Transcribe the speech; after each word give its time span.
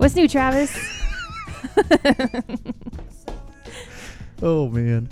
What's 0.00 0.16
new, 0.16 0.26
Travis? 0.26 0.74
Oh 4.42 4.70
man. 4.70 5.10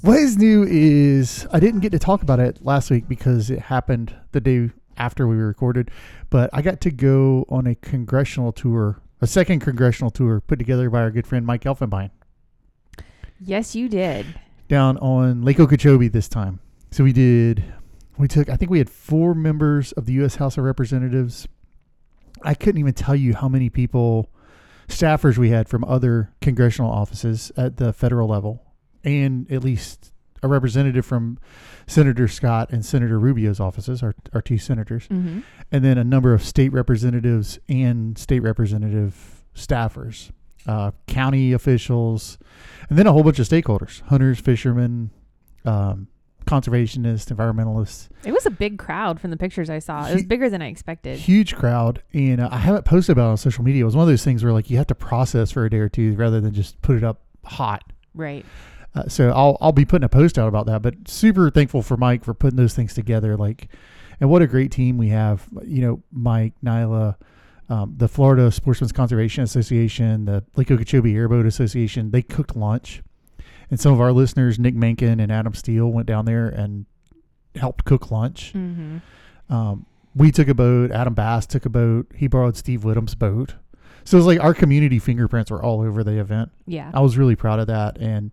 What 0.00 0.18
is 0.18 0.36
new 0.36 0.64
is 0.64 1.46
I 1.52 1.60
didn't 1.60 1.80
get 1.80 1.92
to 1.92 2.00
talk 2.00 2.22
about 2.22 2.40
it 2.40 2.58
last 2.64 2.90
week 2.90 3.06
because 3.08 3.48
it 3.48 3.60
happened 3.60 4.12
the 4.32 4.40
day 4.40 4.70
after 4.96 5.28
we 5.28 5.36
recorded, 5.36 5.92
but 6.30 6.50
I 6.52 6.62
got 6.62 6.80
to 6.80 6.90
go 6.90 7.44
on 7.48 7.68
a 7.68 7.76
congressional 7.76 8.50
tour, 8.50 9.00
a 9.20 9.28
second 9.28 9.60
congressional 9.60 10.10
tour 10.10 10.40
put 10.40 10.58
together 10.58 10.90
by 10.90 11.02
our 11.02 11.12
good 11.12 11.28
friend 11.28 11.46
Mike 11.46 11.62
Elfenbein 11.62 12.10
yes, 13.40 13.74
you 13.76 13.88
did. 13.88 14.26
down 14.68 14.96
on 14.98 15.42
Lake 15.42 15.60
Okeechobee 15.60 16.08
this 16.08 16.28
time. 16.28 16.60
So 16.90 17.04
we 17.04 17.12
did 17.12 17.62
we 18.18 18.28
took 18.28 18.48
I 18.48 18.56
think 18.56 18.70
we 18.70 18.78
had 18.78 18.90
four 18.90 19.34
members 19.34 19.92
of 19.92 20.06
the 20.06 20.12
US 20.24 20.36
House 20.36 20.58
of 20.58 20.64
Representatives. 20.64 21.46
I 22.42 22.54
couldn't 22.54 22.78
even 22.80 22.92
tell 22.94 23.16
you 23.16 23.34
how 23.34 23.48
many 23.48 23.70
people 23.70 24.30
staffers 24.88 25.36
we 25.36 25.50
had 25.50 25.68
from 25.68 25.84
other 25.84 26.32
congressional 26.40 26.90
offices 26.90 27.50
at 27.56 27.76
the 27.76 27.92
federal 27.92 28.28
level 28.28 28.62
and 29.04 29.50
at 29.50 29.64
least 29.64 30.12
a 30.42 30.48
representative 30.48 31.04
from 31.04 31.38
Senator 31.86 32.28
Scott 32.28 32.70
and 32.70 32.84
Senator 32.84 33.18
Rubio's 33.18 33.58
offices, 33.58 34.02
our, 34.02 34.14
our 34.32 34.42
two 34.42 34.58
senators, 34.58 35.08
Mm-hmm. 35.08 35.40
and 35.72 35.84
then 35.84 35.98
a 35.98 36.04
number 36.04 36.34
of 36.34 36.42
state 36.44 36.72
representatives 36.72 37.58
and 37.68 38.16
state 38.18 38.40
representative 38.40 39.44
staffers, 39.56 40.30
uh, 40.66 40.90
county 41.06 41.52
officials, 41.52 42.38
and 42.90 42.98
then 42.98 43.06
a 43.06 43.12
whole 43.12 43.22
bunch 43.22 43.38
of 43.38 43.48
stakeholders 43.48 44.02
hunters, 44.02 44.38
fishermen, 44.38 45.10
um, 45.64 46.08
conservationists, 46.46 47.32
environmentalists. 47.34 48.08
It 48.24 48.32
was 48.32 48.46
a 48.46 48.50
big 48.50 48.78
crowd 48.78 49.20
from 49.20 49.30
the 49.30 49.36
pictures 49.36 49.68
I 49.68 49.80
saw. 49.80 50.06
It 50.06 50.14
was 50.14 50.24
bigger 50.24 50.48
than 50.48 50.62
I 50.62 50.68
expected. 50.68 51.18
Huge 51.18 51.54
crowd. 51.54 52.02
And 52.12 52.40
uh, 52.40 52.48
I 52.50 52.58
haven't 52.58 52.84
posted 52.84 53.12
about 53.12 53.28
it 53.28 53.30
on 53.30 53.36
social 53.36 53.64
media. 53.64 53.82
It 53.82 53.86
was 53.86 53.96
one 53.96 54.04
of 54.04 54.08
those 54.08 54.24
things 54.24 54.42
where 54.42 54.52
like 54.52 54.70
you 54.70 54.76
have 54.76 54.86
to 54.88 54.94
process 54.94 55.50
for 55.50 55.64
a 55.64 55.70
day 55.70 55.78
or 55.78 55.88
two 55.88 56.14
rather 56.14 56.40
than 56.40 56.54
just 56.54 56.80
put 56.82 56.96
it 56.96 57.04
up 57.04 57.20
hot. 57.44 57.92
Right. 58.14 58.44
Uh, 58.94 59.08
so 59.08 59.30
I'll 59.30 59.58
I'll 59.60 59.72
be 59.72 59.84
putting 59.84 60.04
a 60.04 60.08
post 60.08 60.38
out 60.38 60.48
about 60.48 60.66
that. 60.66 60.82
But 60.82 61.08
super 61.08 61.50
thankful 61.50 61.82
for 61.82 61.96
Mike 61.96 62.24
for 62.24 62.32
putting 62.32 62.56
those 62.56 62.74
things 62.74 62.94
together. 62.94 63.36
Like, 63.36 63.68
and 64.20 64.30
what 64.30 64.40
a 64.40 64.46
great 64.46 64.72
team 64.72 64.96
we 64.96 65.08
have. 65.08 65.46
You 65.64 65.82
know, 65.82 66.02
Mike, 66.10 66.54
Nyla, 66.64 67.16
um, 67.68 67.94
the 67.96 68.08
Florida 68.08 68.50
Sportsman's 68.50 68.92
Conservation 68.92 69.44
Association, 69.44 70.24
the 70.24 70.44
Lake 70.56 70.70
Okeechobee 70.70 71.14
Airboat 71.14 71.44
Association. 71.46 72.10
They 72.10 72.22
cooked 72.22 72.56
lunch, 72.56 73.02
and 73.70 73.80
some 73.80 73.92
of 73.92 74.00
our 74.00 74.12
listeners, 74.12 74.58
Nick 74.58 74.74
Menken 74.74 75.20
and 75.20 75.30
Adam 75.32 75.54
Steele, 75.54 75.88
went 75.88 76.06
down 76.06 76.24
there 76.24 76.48
and 76.48 76.86
helped 77.54 77.84
cook 77.84 78.10
lunch. 78.10 78.52
Mm-hmm. 78.54 78.98
Um, 79.52 79.86
we 80.14 80.30
took 80.30 80.48
a 80.48 80.54
boat. 80.54 80.90
Adam 80.90 81.14
Bass 81.14 81.46
took 81.46 81.66
a 81.66 81.68
boat. 81.68 82.06
He 82.14 82.26
borrowed 82.26 82.56
Steve 82.56 82.84
Whittam's 82.84 83.14
boat. 83.14 83.54
So 84.04 84.16
it 84.16 84.20
was 84.20 84.26
like 84.26 84.40
our 84.40 84.54
community 84.54 84.98
fingerprints 84.98 85.50
were 85.50 85.62
all 85.62 85.80
over 85.80 86.04
the 86.04 86.18
event. 86.18 86.50
Yeah. 86.66 86.90
I 86.94 87.00
was 87.00 87.18
really 87.18 87.34
proud 87.34 87.58
of 87.58 87.66
that, 87.66 87.98
and 87.98 88.32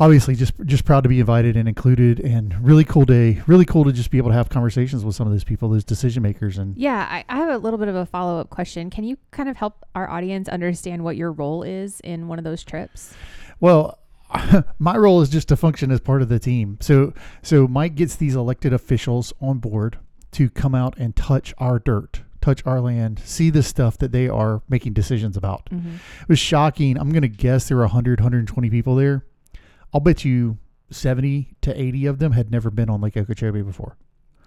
obviously 0.00 0.34
just 0.34 0.52
just 0.64 0.84
proud 0.84 1.04
to 1.04 1.08
be 1.08 1.20
invited 1.20 1.56
and 1.56 1.68
included. 1.68 2.18
And 2.18 2.54
really 2.66 2.84
cool 2.84 3.04
day, 3.04 3.40
really 3.46 3.64
cool 3.64 3.84
to 3.84 3.92
just 3.92 4.10
be 4.10 4.18
able 4.18 4.30
to 4.30 4.36
have 4.36 4.48
conversations 4.48 5.04
with 5.04 5.14
some 5.14 5.28
of 5.28 5.32
those 5.32 5.44
people, 5.44 5.68
those 5.68 5.84
decision 5.84 6.24
makers. 6.24 6.58
And 6.58 6.76
Yeah, 6.76 7.06
I, 7.08 7.24
I 7.28 7.36
have 7.36 7.50
a 7.50 7.58
little 7.58 7.78
bit 7.78 7.86
of 7.86 7.94
a 7.94 8.04
follow 8.04 8.40
up 8.40 8.50
question. 8.50 8.90
Can 8.90 9.04
you 9.04 9.16
kind 9.30 9.48
of 9.48 9.56
help 9.56 9.84
our 9.94 10.10
audience 10.10 10.48
understand 10.48 11.04
what 11.04 11.16
your 11.16 11.30
role 11.30 11.62
is 11.62 12.00
in 12.00 12.26
one 12.26 12.38
of 12.38 12.44
those 12.44 12.64
trips? 12.64 13.14
well, 13.60 13.98
my 14.78 14.96
role 14.96 15.20
is 15.20 15.28
just 15.28 15.48
to 15.48 15.56
function 15.56 15.90
as 15.90 16.00
part 16.00 16.22
of 16.22 16.28
the 16.28 16.38
team. 16.38 16.78
So 16.80 17.12
so 17.42 17.66
Mike 17.66 17.94
gets 17.94 18.16
these 18.16 18.34
elected 18.34 18.72
officials 18.72 19.32
on 19.40 19.58
board 19.58 19.98
to 20.32 20.50
come 20.50 20.74
out 20.74 20.98
and 20.98 21.14
touch 21.14 21.54
our 21.58 21.78
dirt. 21.78 22.22
Touch 22.40 22.62
our 22.66 22.78
land, 22.78 23.22
see 23.24 23.48
the 23.48 23.62
stuff 23.62 23.96
that 23.96 24.12
they 24.12 24.28
are 24.28 24.60
making 24.68 24.92
decisions 24.92 25.34
about. 25.34 25.64
Mm-hmm. 25.70 25.94
It 25.94 26.28
was 26.28 26.38
shocking. 26.38 26.98
I'm 26.98 27.08
going 27.10 27.22
to 27.22 27.28
guess 27.28 27.68
there 27.68 27.78
were 27.78 27.84
100, 27.84 28.20
120 28.20 28.68
people 28.68 28.96
there. 28.96 29.24
I'll 29.94 30.00
bet 30.00 30.26
you 30.26 30.58
70 30.90 31.56
to 31.62 31.80
80 31.80 32.04
of 32.04 32.18
them 32.18 32.32
had 32.32 32.50
never 32.50 32.70
been 32.70 32.90
on 32.90 33.00
Lake 33.00 33.16
Okeechobee 33.16 33.62
before. 33.62 33.96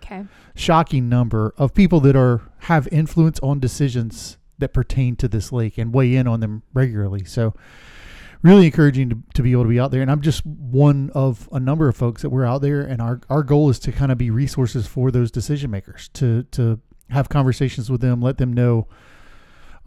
Okay. 0.03 0.25
Shocking 0.55 1.09
number 1.09 1.55
of 1.57 1.73
people 1.73 1.99
that 2.01 2.15
are 2.15 2.41
have 2.59 2.87
influence 2.91 3.39
on 3.41 3.59
decisions 3.59 4.37
that 4.59 4.73
pertain 4.73 5.15
to 5.15 5.27
this 5.27 5.51
lake 5.51 5.77
and 5.79 5.93
weigh 5.93 6.15
in 6.15 6.27
on 6.27 6.39
them 6.39 6.63
regularly. 6.73 7.23
So 7.25 7.55
really 8.41 8.65
encouraging 8.65 9.09
to, 9.09 9.17
to 9.33 9.41
be 9.41 9.51
able 9.51 9.63
to 9.63 9.69
be 9.69 9.79
out 9.79 9.91
there. 9.91 10.01
And 10.01 10.11
I'm 10.11 10.21
just 10.21 10.45
one 10.45 11.11
of 11.13 11.49
a 11.51 11.59
number 11.59 11.87
of 11.87 11.95
folks 11.95 12.21
that 12.21 12.29
we're 12.29 12.45
out 12.45 12.61
there 12.61 12.81
and 12.81 13.01
our, 13.01 13.21
our 13.29 13.43
goal 13.43 13.69
is 13.69 13.79
to 13.79 13.91
kind 13.91 14.11
of 14.11 14.17
be 14.17 14.29
resources 14.29 14.87
for 14.87 15.11
those 15.11 15.31
decision 15.31 15.71
makers 15.71 16.09
to, 16.13 16.43
to 16.51 16.79
have 17.09 17.29
conversations 17.29 17.89
with 17.89 18.01
them, 18.01 18.21
let 18.21 18.37
them 18.37 18.53
know 18.53 18.87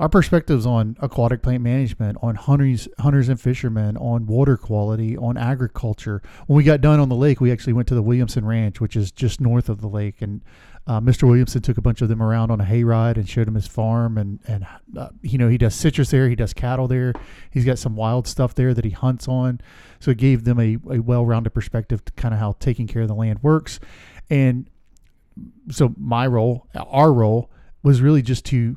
our 0.00 0.08
perspectives 0.08 0.64
on 0.64 0.96
aquatic 1.00 1.42
plant 1.42 1.62
management, 1.62 2.16
on 2.22 2.34
hunters, 2.34 2.88
hunters 3.00 3.28
and 3.28 3.38
fishermen, 3.38 3.98
on 3.98 4.26
water 4.26 4.56
quality, 4.56 5.14
on 5.14 5.36
agriculture. 5.36 6.22
When 6.46 6.56
we 6.56 6.64
got 6.64 6.80
done 6.80 7.00
on 7.00 7.10
the 7.10 7.14
lake, 7.14 7.38
we 7.38 7.52
actually 7.52 7.74
went 7.74 7.86
to 7.88 7.94
the 7.94 8.02
Williamson 8.02 8.46
Ranch, 8.46 8.80
which 8.80 8.96
is 8.96 9.12
just 9.12 9.42
north 9.42 9.68
of 9.68 9.82
the 9.82 9.88
lake, 9.88 10.22
and 10.22 10.40
uh, 10.86 11.00
Mr. 11.00 11.24
Williamson 11.24 11.62
took 11.62 11.78
a 11.78 11.82
bunch 11.82 12.00
of 12.00 12.08
them 12.08 12.22
around 12.22 12.50
on 12.50 12.60
a 12.60 12.64
hayride 12.64 13.16
and 13.16 13.28
showed 13.28 13.46
them 13.46 13.54
his 13.54 13.66
farm, 13.66 14.18
and 14.18 14.40
and 14.46 14.66
uh, 14.96 15.08
you 15.22 15.38
know 15.38 15.48
he 15.48 15.58
does 15.58 15.74
citrus 15.74 16.10
there, 16.10 16.28
he 16.28 16.34
does 16.34 16.52
cattle 16.52 16.88
there, 16.88 17.12
he's 17.50 17.64
got 17.64 17.78
some 17.78 17.96
wild 17.96 18.26
stuff 18.26 18.54
there 18.54 18.74
that 18.74 18.84
he 18.84 18.90
hunts 18.90 19.28
on, 19.28 19.60
so 20.00 20.10
it 20.10 20.16
gave 20.16 20.44
them 20.44 20.58
a, 20.58 20.78
a 20.90 21.00
well-rounded 21.00 21.50
perspective 21.50 22.04
to 22.04 22.12
kind 22.12 22.34
of 22.34 22.40
how 22.40 22.52
taking 22.58 22.86
care 22.86 23.02
of 23.02 23.08
the 23.08 23.14
land 23.14 23.42
works, 23.42 23.78
and 24.28 24.68
so 25.70 25.94
my 25.96 26.26
role, 26.26 26.66
our 26.74 27.12
role, 27.12 27.50
was 27.82 28.00
really 28.00 28.22
just 28.22 28.44
to 28.46 28.76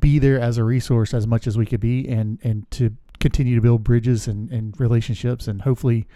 be 0.00 0.18
there 0.18 0.40
as 0.40 0.58
a 0.58 0.64
resource 0.64 1.12
as 1.14 1.26
much 1.26 1.46
as 1.46 1.56
we 1.56 1.66
could 1.66 1.80
be 1.80 2.08
and 2.08 2.38
and 2.42 2.68
to 2.70 2.96
continue 3.20 3.54
to 3.54 3.60
build 3.60 3.84
bridges 3.84 4.26
and, 4.26 4.50
and 4.50 4.78
relationships 4.80 5.46
and 5.46 5.62
hopefully 5.62 6.08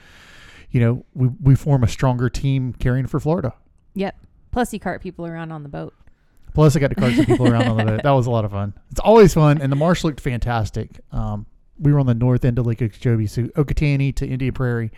you 0.71 0.81
know 0.81 1.07
we, 1.15 1.29
we 1.41 1.55
form 1.55 1.85
a 1.85 1.89
stronger 1.89 2.29
team 2.29 2.73
caring 2.73 3.07
for 3.07 3.21
florida 3.21 3.55
Yep. 3.95 4.17
Plus, 4.51 4.73
you 4.73 4.81
cart 4.81 5.03
people 5.03 5.27
around 5.27 5.53
on 5.53 5.63
the 5.63 5.69
boat. 5.69 5.95
plus 6.55 6.75
i 6.75 6.81
got 6.81 6.89
to 6.89 6.95
cart 6.97 7.15
some 7.15 7.25
people 7.27 7.47
around 7.49 7.69
on 7.69 7.77
the 7.77 7.85
boat. 7.85 8.01
That 8.05 8.11
was 8.11 8.27
a 8.27 8.31
lot 8.31 8.45
of 8.45 8.51
fun. 8.51 8.75
It's 8.91 9.01
always 9.01 9.33
fun 9.35 9.61
and 9.61 9.71
the 9.71 9.77
marsh 9.77 10.03
looked 10.05 10.21
fantastic. 10.21 11.01
Um, 11.13 11.47
we 11.79 11.93
were 11.93 12.01
on 12.01 12.07
the 12.07 12.15
north 12.15 12.45
end 12.45 12.59
of 12.59 12.67
lake 12.67 12.83
okeechobee 12.83 13.27
so 13.27 13.43
Okee-Tantie 13.57 14.13
to 14.15 14.27
indian 14.27 14.53
prairie 14.53 14.91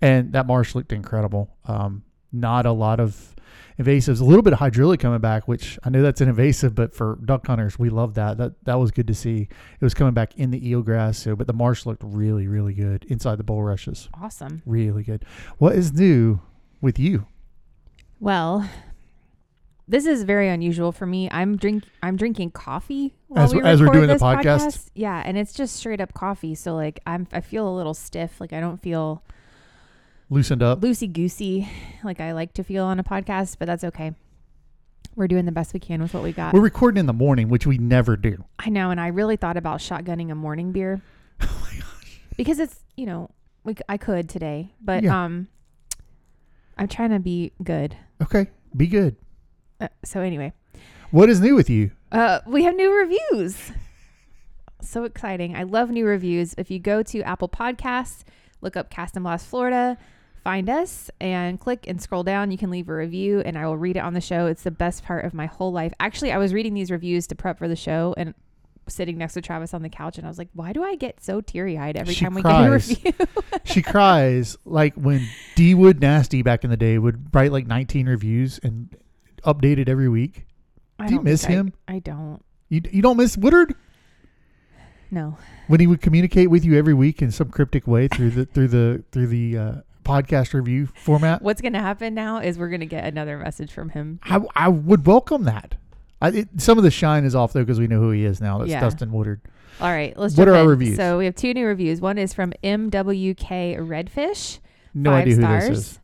and 0.00 0.32
that 0.32 0.46
marsh 0.46 0.74
looked 0.74 0.92
incredible. 0.92 1.50
Um, 1.66 2.02
not 2.32 2.66
a 2.66 2.72
lot 2.72 2.98
of 3.00 3.34
invasives. 3.78 4.20
A 4.20 4.24
little 4.24 4.42
bit 4.42 4.52
of 4.54 4.58
hydrilla 4.58 4.98
coming 4.98 5.20
back 5.20 5.46
which 5.46 5.78
i 5.84 5.90
know 5.90 6.00
that's 6.02 6.20
an 6.22 6.28
invasive 6.30 6.74
but 6.74 6.94
for 6.94 7.18
duck 7.24 7.46
hunters 7.46 7.78
we 7.78 7.90
love 7.90 8.14
that. 8.14 8.38
That 8.38 8.64
that 8.64 8.78
was 8.78 8.90
good 8.90 9.06
to 9.08 9.14
see. 9.14 9.48
It 9.78 9.84
was 9.84 9.92
coming 9.94 10.14
back 10.14 10.34
in 10.38 10.50
the 10.50 10.60
eelgrass 10.72 11.16
so 11.16 11.36
but 11.36 11.46
the 11.46 11.52
marsh 11.52 11.84
looked 11.84 12.02
really 12.04 12.46
really 12.48 12.72
good 12.72 13.04
inside 13.08 13.36
the 13.36 13.44
bulrushes. 13.44 14.08
Awesome. 14.14 14.62
really 14.64 15.02
good. 15.04 15.24
What 15.58 15.74
is 15.76 15.92
new 15.92 16.40
with 16.80 16.98
you 16.98 17.26
Well, 18.20 18.68
this 19.88 20.06
is 20.06 20.22
very 20.24 20.48
unusual 20.48 20.92
for 20.92 21.06
me. 21.06 21.28
I'm 21.30 21.56
drink 21.56 21.84
I'm 22.02 22.16
drinking 22.16 22.50
coffee 22.52 23.14
while 23.28 23.44
As 23.44 23.52
we 23.54 23.58
we're- 23.60 23.70
as 23.70 23.80
we're 23.80 23.88
doing 23.88 24.06
the 24.08 24.14
this 24.14 24.22
podcast? 24.22 24.90
Yeah, 24.94 25.22
and 25.24 25.36
it's 25.38 25.52
just 25.52 25.76
straight 25.76 26.00
up 26.00 26.12
coffee. 26.14 26.54
So 26.54 26.74
like 26.74 27.00
I'm 27.06 27.26
I 27.32 27.40
feel 27.40 27.68
a 27.68 27.74
little 27.74 27.94
stiff. 27.94 28.40
Like 28.40 28.52
I 28.52 28.60
don't 28.60 28.78
feel 28.78 29.22
loosened 30.28 30.60
up 30.62 30.80
loosey 30.80 31.12
goosey 31.12 31.68
like 32.02 32.20
I 32.20 32.32
like 32.32 32.52
to 32.54 32.64
feel 32.64 32.84
on 32.84 32.98
a 32.98 33.04
podcast, 33.04 33.56
but 33.58 33.66
that's 33.66 33.84
okay. 33.84 34.12
We're 35.14 35.28
doing 35.28 35.44
the 35.46 35.52
best 35.52 35.72
we 35.72 35.80
can 35.80 36.02
with 36.02 36.12
what 36.12 36.22
we 36.22 36.32
got. 36.32 36.52
we're 36.52 36.60
recording 36.60 36.98
in 37.00 37.06
the 37.06 37.12
morning 37.14 37.48
which 37.48 37.66
we 37.66 37.78
never 37.78 38.16
do 38.16 38.44
I 38.58 38.68
know, 38.70 38.90
and 38.90 39.00
I 39.00 39.06
really 39.08 39.36
thought 39.36 39.56
about 39.56 39.78
shotgunning 39.80 40.30
a 40.30 40.34
morning 40.34 40.72
beer 40.72 41.00
oh 41.42 41.58
my 41.62 41.78
gosh 41.78 42.20
because 42.36 42.58
it's 42.58 42.80
you 42.96 43.06
know 43.06 43.30
we 43.64 43.76
I 43.88 43.96
could 43.98 44.28
today, 44.28 44.72
but 44.80 45.04
Yeah. 45.04 45.24
um, 45.24 45.48
I'm 46.76 46.88
trying 46.88 47.10
to 47.10 47.18
be 47.18 47.52
good. 47.62 47.96
okay 48.22 48.50
be 48.76 48.86
good 48.86 49.16
Uh, 49.80 49.88
so 50.04 50.20
anyway, 50.20 50.52
what 51.10 51.28
is 51.28 51.40
new 51.40 51.54
with 51.54 51.70
you 51.70 51.90
uh, 52.12 52.40
we 52.46 52.62
have 52.64 52.74
new 52.76 52.92
reviews. 52.92 53.72
So 54.82 55.02
exciting! 55.04 55.56
I 55.56 55.64
love 55.64 55.90
new 55.90 56.06
reviews. 56.06 56.54
If 56.58 56.70
you 56.70 56.78
go 56.78 57.02
to 57.02 57.22
Apple 57.22 57.48
Podcasts, 57.48 58.22
look 58.60 58.76
up 58.76 58.90
Cast 58.90 59.16
and 59.16 59.24
Blast 59.24 59.46
Florida, 59.48 59.96
find 60.44 60.68
us, 60.68 61.10
and 61.18 61.58
click 61.58 61.86
and 61.88 62.00
scroll 62.00 62.22
down. 62.22 62.52
You 62.52 62.58
can 62.58 62.70
leave 62.70 62.88
a 62.88 62.94
review, 62.94 63.40
and 63.40 63.58
I 63.58 63.66
will 63.66 63.78
read 63.78 63.96
it 63.96 64.00
on 64.00 64.12
the 64.14 64.20
show. 64.20 64.46
It's 64.46 64.62
the 64.62 64.70
best 64.70 65.02
part 65.02 65.24
of 65.24 65.34
my 65.34 65.46
whole 65.46 65.72
life. 65.72 65.92
Actually, 65.98 66.30
I 66.30 66.38
was 66.38 66.54
reading 66.54 66.74
these 66.74 66.90
reviews 66.90 67.26
to 67.28 67.34
prep 67.34 67.58
for 67.58 67.66
the 67.66 67.74
show, 67.74 68.14
and 68.16 68.34
sitting 68.88 69.18
next 69.18 69.34
to 69.34 69.40
Travis 69.42 69.74
on 69.74 69.82
the 69.82 69.88
couch, 69.88 70.16
and 70.18 70.26
I 70.26 70.28
was 70.30 70.38
like, 70.38 70.48
"Why 70.54 70.72
do 70.72 70.82
I 70.84 70.94
get 70.94 71.22
so 71.22 71.40
teary 71.40 71.76
eyed 71.78 71.96
every 71.96 72.14
She 72.14 72.24
time 72.24 72.34
we 72.34 72.42
cries. 72.42 72.88
get 72.88 73.14
a 73.14 73.26
review?" 73.26 73.26
she 73.64 73.82
cries 73.82 74.56
like 74.64 74.94
when 74.94 75.26
D 75.54 75.74
Wood 75.74 76.00
Nasty 76.00 76.42
back 76.42 76.64
in 76.64 76.70
the 76.70 76.76
day 76.76 76.98
would 76.98 77.34
write 77.34 77.52
like 77.52 77.66
19 77.66 78.06
reviews 78.08 78.58
and 78.62 78.94
update 79.44 79.78
it 79.78 79.88
every 79.88 80.08
week. 80.08 80.46
I 80.98 81.06
Do 81.08 81.14
you 81.14 81.22
miss 81.22 81.42
think 81.42 81.50
I- 81.52 81.54
him? 81.60 81.72
I 81.88 81.98
don't. 82.00 82.42
You, 82.68 82.80
you 82.90 83.02
don't 83.02 83.16
miss 83.16 83.36
Woodard 83.36 83.74
No. 85.10 85.36
when 85.68 85.78
he 85.80 85.86
would 85.86 86.00
communicate 86.00 86.50
with 86.50 86.64
you 86.64 86.76
every 86.76 86.94
week 86.94 87.22
in 87.22 87.30
some 87.30 87.48
cryptic 87.50 87.86
way 87.86 88.08
through 88.08 88.30
the 88.30 88.46
through 88.46 88.68
the 88.68 89.04
through 89.12 89.28
the 89.28 89.56
uh, 89.58 89.72
podcast 90.04 90.52
review 90.52 90.88
format. 90.96 91.42
What's 91.42 91.60
gonna 91.60 91.80
happen 91.80 92.14
now 92.14 92.38
is 92.40 92.58
we're 92.58 92.70
gonna 92.70 92.86
get 92.86 93.04
another 93.04 93.38
message 93.38 93.70
from 93.72 93.90
him. 93.90 94.18
I, 94.24 94.40
I 94.56 94.68
would 94.68 95.06
welcome 95.06 95.44
that. 95.44 95.76
I, 96.20 96.28
it, 96.28 96.48
some 96.58 96.78
of 96.78 96.84
the 96.84 96.90
shine 96.90 97.24
is 97.24 97.34
off 97.34 97.52
though 97.52 97.60
because 97.60 97.78
we 97.78 97.86
know 97.86 98.00
who 98.00 98.10
he 98.10 98.24
is 98.24 98.40
now. 98.40 98.58
That's 98.58 98.70
Yeah. 98.70 98.80
Dustin 98.80 99.12
Woodard. 99.12 99.40
All 99.80 99.90
right, 99.90 100.16
let's. 100.16 100.34
What 100.36 100.46
jump 100.46 100.54
are 100.54 100.58
our 100.58 100.62
in. 100.64 100.68
reviews? 100.70 100.96
So 100.96 101.18
we 101.18 101.26
have 101.26 101.34
two 101.34 101.52
new 101.52 101.66
reviews. 101.66 102.00
One 102.00 102.16
is 102.16 102.32
from 102.32 102.52
MWK 102.64 103.76
Redfish. 103.78 104.60
No 104.94 105.10
five 105.10 105.22
idea 105.22 105.34
who 105.34 105.40
stars. 105.42 105.68
this 105.68 105.78
is. 105.78 106.00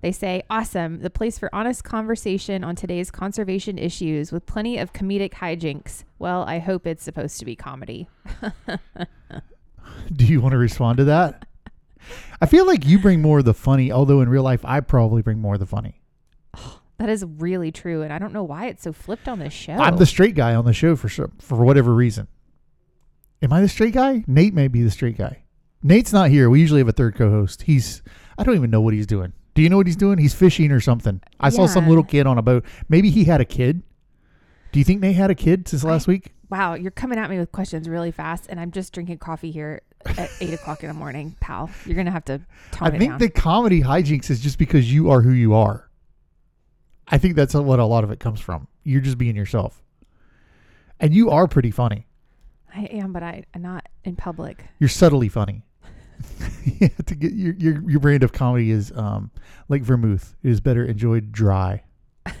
They 0.00 0.10
say, 0.10 0.42
awesome, 0.50 0.98
the 0.98 1.10
place 1.10 1.38
for 1.38 1.48
honest 1.54 1.84
conversation 1.84 2.64
on 2.64 2.74
today's 2.74 3.12
conservation 3.12 3.78
issues 3.78 4.32
with 4.32 4.44
plenty 4.46 4.76
of 4.76 4.92
comedic 4.92 5.34
hijinks. 5.34 6.02
Well, 6.18 6.42
I 6.42 6.58
hope 6.58 6.88
it's 6.88 7.04
supposed 7.04 7.38
to 7.38 7.44
be 7.44 7.54
comedy. 7.54 8.08
Do 10.12 10.24
you 10.26 10.40
want 10.40 10.52
to 10.52 10.58
respond 10.58 10.98
to 10.98 11.04
that? 11.04 11.46
I 12.40 12.46
feel 12.46 12.66
like 12.66 12.84
you 12.84 12.98
bring 12.98 13.22
more 13.22 13.38
of 13.38 13.44
the 13.44 13.54
funny, 13.54 13.92
although 13.92 14.20
in 14.20 14.28
real 14.28 14.42
life 14.42 14.64
I 14.64 14.80
probably 14.80 15.22
bring 15.22 15.38
more 15.38 15.54
of 15.54 15.60
the 15.60 15.66
funny. 15.66 16.01
That 17.02 17.10
is 17.10 17.24
really 17.24 17.72
true, 17.72 18.02
and 18.02 18.12
I 18.12 18.20
don't 18.20 18.32
know 18.32 18.44
why 18.44 18.66
it's 18.66 18.84
so 18.84 18.92
flipped 18.92 19.26
on 19.26 19.40
this 19.40 19.52
show. 19.52 19.72
I'm 19.72 19.96
the 19.96 20.06
straight 20.06 20.36
guy 20.36 20.54
on 20.54 20.64
the 20.66 20.72
show 20.72 20.94
for 20.94 21.08
some, 21.08 21.32
for 21.40 21.64
whatever 21.64 21.92
reason. 21.92 22.28
Am 23.42 23.52
I 23.52 23.60
the 23.60 23.68
straight 23.68 23.92
guy? 23.92 24.22
Nate 24.28 24.54
may 24.54 24.68
be 24.68 24.84
the 24.84 24.90
straight 24.92 25.18
guy. 25.18 25.42
Nate's 25.82 26.12
not 26.12 26.30
here. 26.30 26.48
We 26.48 26.60
usually 26.60 26.78
have 26.78 26.86
a 26.86 26.92
third 26.92 27.16
co-host. 27.16 27.62
He's 27.62 28.02
I 28.38 28.44
don't 28.44 28.54
even 28.54 28.70
know 28.70 28.80
what 28.80 28.94
he's 28.94 29.08
doing. 29.08 29.32
Do 29.54 29.62
you 29.62 29.68
know 29.68 29.78
what 29.78 29.88
he's 29.88 29.96
doing? 29.96 30.18
He's 30.18 30.32
fishing 30.32 30.70
or 30.70 30.78
something. 30.78 31.20
I 31.40 31.48
saw 31.48 31.66
some 31.66 31.88
little 31.88 32.04
kid 32.04 32.28
on 32.28 32.38
a 32.38 32.42
boat. 32.42 32.64
Maybe 32.88 33.10
he 33.10 33.24
had 33.24 33.40
a 33.40 33.44
kid. 33.44 33.82
Do 34.70 34.78
you 34.78 34.84
think 34.84 35.00
Nate 35.00 35.16
had 35.16 35.28
a 35.28 35.34
kid 35.34 35.66
since 35.66 35.82
last 35.82 36.06
week? 36.06 36.32
wow, 36.50 36.74
you're 36.74 36.92
coming 36.92 37.18
at 37.18 37.30
me 37.30 37.38
with 37.38 37.50
questions 37.50 37.88
really 37.88 38.12
fast, 38.12 38.46
and 38.48 38.60
I'm 38.60 38.70
just 38.70 38.92
drinking 38.92 39.18
coffee 39.18 39.50
here 39.50 39.80
at 40.06 40.30
eight 40.40 40.54
o'clock 40.54 40.84
in 40.84 40.88
the 40.88 40.94
morning, 40.94 41.34
pal. 41.40 41.68
You're 41.84 41.96
gonna 41.96 42.12
have 42.12 42.26
to 42.26 42.42
I 42.80 42.88
it 42.90 42.98
think 42.98 43.10
down. 43.10 43.18
the 43.18 43.28
comedy 43.28 43.82
hijinks 43.82 44.30
is 44.30 44.38
just 44.38 44.56
because 44.56 44.92
you 44.92 45.10
are 45.10 45.22
who 45.22 45.32
you 45.32 45.54
are. 45.54 45.88
I 47.12 47.18
think 47.18 47.36
that's 47.36 47.54
what 47.54 47.78
a 47.78 47.84
lot 47.84 48.02
of 48.02 48.10
it 48.10 48.18
comes 48.18 48.40
from. 48.40 48.66
You're 48.82 49.00
just 49.00 49.18
being 49.18 49.36
yourself. 49.36 49.82
And 50.98 51.14
you 51.14 51.30
are 51.30 51.46
pretty 51.46 51.70
funny. 51.70 52.06
I 52.74 52.84
am, 52.84 53.12
but 53.12 53.22
I, 53.22 53.44
I'm 53.54 53.62
not 53.62 53.86
in 54.02 54.16
public. 54.16 54.64
You're 54.78 54.88
subtly 54.88 55.28
funny. 55.28 55.62
you 56.64 56.88
to 56.88 57.14
get 57.14 57.32
your, 57.32 57.54
your 57.54 57.90
your 57.90 58.00
brand 58.00 58.22
of 58.22 58.32
comedy 58.32 58.70
is 58.70 58.92
um 58.94 59.30
like 59.68 59.82
vermouth. 59.82 60.36
It 60.42 60.50
is 60.50 60.60
better 60.60 60.84
enjoyed 60.84 61.32
dry. 61.32 61.84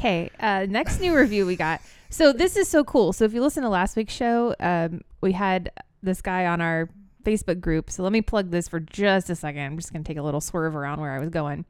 Okay, 0.00 0.30
uh, 0.40 0.64
next 0.66 0.98
new 0.98 1.14
review 1.14 1.44
we 1.44 1.56
got. 1.56 1.82
So 2.08 2.32
this 2.32 2.56
is 2.56 2.68
so 2.68 2.84
cool. 2.84 3.12
So 3.12 3.26
if 3.26 3.34
you 3.34 3.42
listen 3.42 3.62
to 3.64 3.68
last 3.68 3.96
week's 3.96 4.14
show, 4.14 4.54
um, 4.58 5.02
we 5.20 5.32
had 5.32 5.70
this 6.02 6.22
guy 6.22 6.46
on 6.46 6.62
our 6.62 6.88
Facebook 7.22 7.60
group. 7.60 7.90
So 7.90 8.02
let 8.02 8.10
me 8.10 8.22
plug 8.22 8.50
this 8.50 8.66
for 8.66 8.80
just 8.80 9.28
a 9.28 9.34
second. 9.34 9.60
I'm 9.60 9.76
just 9.76 9.92
going 9.92 10.02
to 10.02 10.08
take 10.08 10.16
a 10.16 10.22
little 10.22 10.40
swerve 10.40 10.74
around 10.74 11.00
where 11.00 11.12
I 11.12 11.18
was 11.18 11.28
going. 11.28 11.66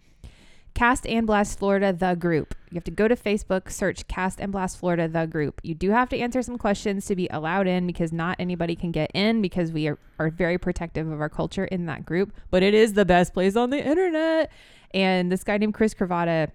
Cast 0.75 1.06
and 1.06 1.26
Blast 1.26 1.58
Florida, 1.58 1.93
the 1.93 2.14
group. 2.14 2.55
You 2.70 2.76
have 2.76 2.84
to 2.84 2.90
go 2.90 3.08
to 3.08 3.17
Facebook, 3.17 3.70
search 3.70 4.06
Cast 4.08 4.40
and 4.40 4.52
Blast 4.52 4.78
Florida, 4.78 5.08
the 5.08 5.26
group. 5.26 5.61
You 5.64 5.75
do 5.75 5.90
have 5.90 6.08
to 6.11 6.19
answer 6.19 6.43
some 6.43 6.58
questions 6.58 7.06
to 7.06 7.17
be 7.17 7.28
allowed 7.31 7.67
in 7.67 7.87
because 7.87 8.12
not 8.12 8.37
anybody 8.38 8.76
can 8.76 8.93
get 8.93 9.11
in 9.12 9.43
because 9.43 9.72
we 9.72 9.88
are, 9.88 9.99
are 10.19 10.31
very 10.31 10.58
protective 10.58 11.11
of 11.11 11.20
our 11.20 11.28
culture 11.28 11.64
in 11.64 11.87
that 11.87 12.06
group. 12.06 12.32
But 12.50 12.62
it 12.62 12.75
is 12.75 12.94
the 12.94 13.05
best 13.05 13.34
place 13.34 13.56
on 13.56 13.70
the 13.70 13.84
internet. 13.84 14.52
And 14.93 15.31
this 15.31 15.44
guy 15.44 15.58
named 15.58 15.75
Chris 15.75 15.94
Cravata 15.94 16.50